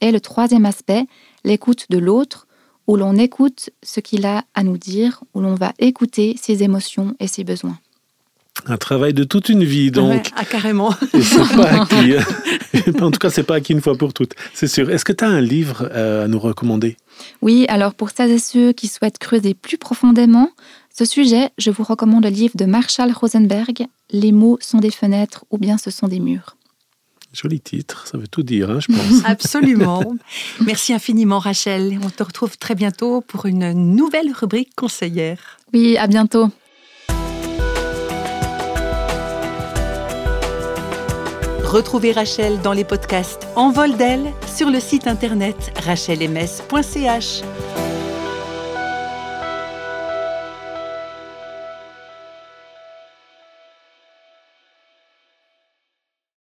Et 0.00 0.12
le 0.12 0.20
troisième 0.20 0.64
aspect, 0.64 1.04
l'écoute 1.44 1.86
de 1.90 1.98
l'autre, 1.98 2.46
où 2.86 2.96
l'on 2.96 3.16
écoute 3.16 3.70
ce 3.82 4.00
qu'il 4.00 4.24
a 4.24 4.44
à 4.54 4.62
nous 4.62 4.78
dire, 4.78 5.24
où 5.34 5.40
l'on 5.40 5.56
va 5.56 5.72
écouter 5.80 6.36
ses 6.40 6.62
émotions 6.62 7.14
et 7.18 7.26
ses 7.26 7.42
besoins. 7.42 7.78
Un 8.66 8.76
travail 8.76 9.14
de 9.14 9.24
toute 9.24 9.48
une 9.48 9.64
vie, 9.64 9.90
donc. 9.90 10.12
Ouais, 10.12 10.22
ah, 10.36 10.44
carrément. 10.44 10.94
Et 11.14 11.22
c'est 11.22 11.56
pas 11.56 11.82
acquis. 11.82 12.14
en 13.00 13.10
tout 13.10 13.18
cas, 13.18 13.30
c'est 13.30 13.42
pas 13.42 13.56
acquis 13.56 13.72
une 13.72 13.80
fois 13.80 13.96
pour 13.96 14.12
toutes, 14.12 14.34
c'est 14.54 14.68
sûr. 14.68 14.90
Est-ce 14.90 15.04
que 15.04 15.12
tu 15.12 15.24
as 15.24 15.28
un 15.28 15.40
livre 15.40 15.88
euh, 15.92 16.24
à 16.24 16.28
nous 16.28 16.38
recommander? 16.38 16.96
Oui, 17.40 17.66
alors 17.68 17.94
pour 17.94 18.10
celles 18.10 18.30
et 18.30 18.38
ceux 18.38 18.72
qui 18.72 18.88
souhaitent 18.88 19.18
creuser 19.18 19.54
plus 19.54 19.78
profondément 19.78 20.50
ce 20.94 21.06
sujet, 21.06 21.50
je 21.56 21.70
vous 21.70 21.84
recommande 21.84 22.24
le 22.24 22.30
livre 22.30 22.54
de 22.54 22.66
Marshall 22.66 23.12
Rosenberg, 23.12 23.86
Les 24.10 24.30
mots 24.30 24.58
sont 24.60 24.78
des 24.78 24.90
fenêtres 24.90 25.46
ou 25.50 25.56
bien 25.56 25.78
ce 25.78 25.90
sont 25.90 26.06
des 26.06 26.20
murs. 26.20 26.56
Joli 27.32 27.60
titre, 27.60 28.06
ça 28.06 28.18
veut 28.18 28.28
tout 28.28 28.42
dire, 28.42 28.70
hein, 28.70 28.78
je 28.78 28.88
pense. 28.88 29.22
Absolument. 29.24 30.04
Merci 30.60 30.92
infiniment, 30.92 31.38
Rachel. 31.38 31.98
On 32.04 32.10
te 32.10 32.22
retrouve 32.22 32.58
très 32.58 32.74
bientôt 32.74 33.22
pour 33.22 33.46
une 33.46 33.72
nouvelle 33.72 34.30
rubrique 34.32 34.74
conseillère. 34.76 35.58
Oui, 35.72 35.96
à 35.96 36.06
bientôt. 36.06 36.50
Retrouvez 41.72 42.12
Rachel 42.12 42.60
dans 42.60 42.74
les 42.74 42.84
podcasts 42.84 43.48
En 43.56 43.70
vol 43.70 43.96
d'elle 43.96 44.30
sur 44.46 44.68
le 44.68 44.78
site 44.78 45.06
internet 45.06 45.72
rachelms.ch. 45.86 47.42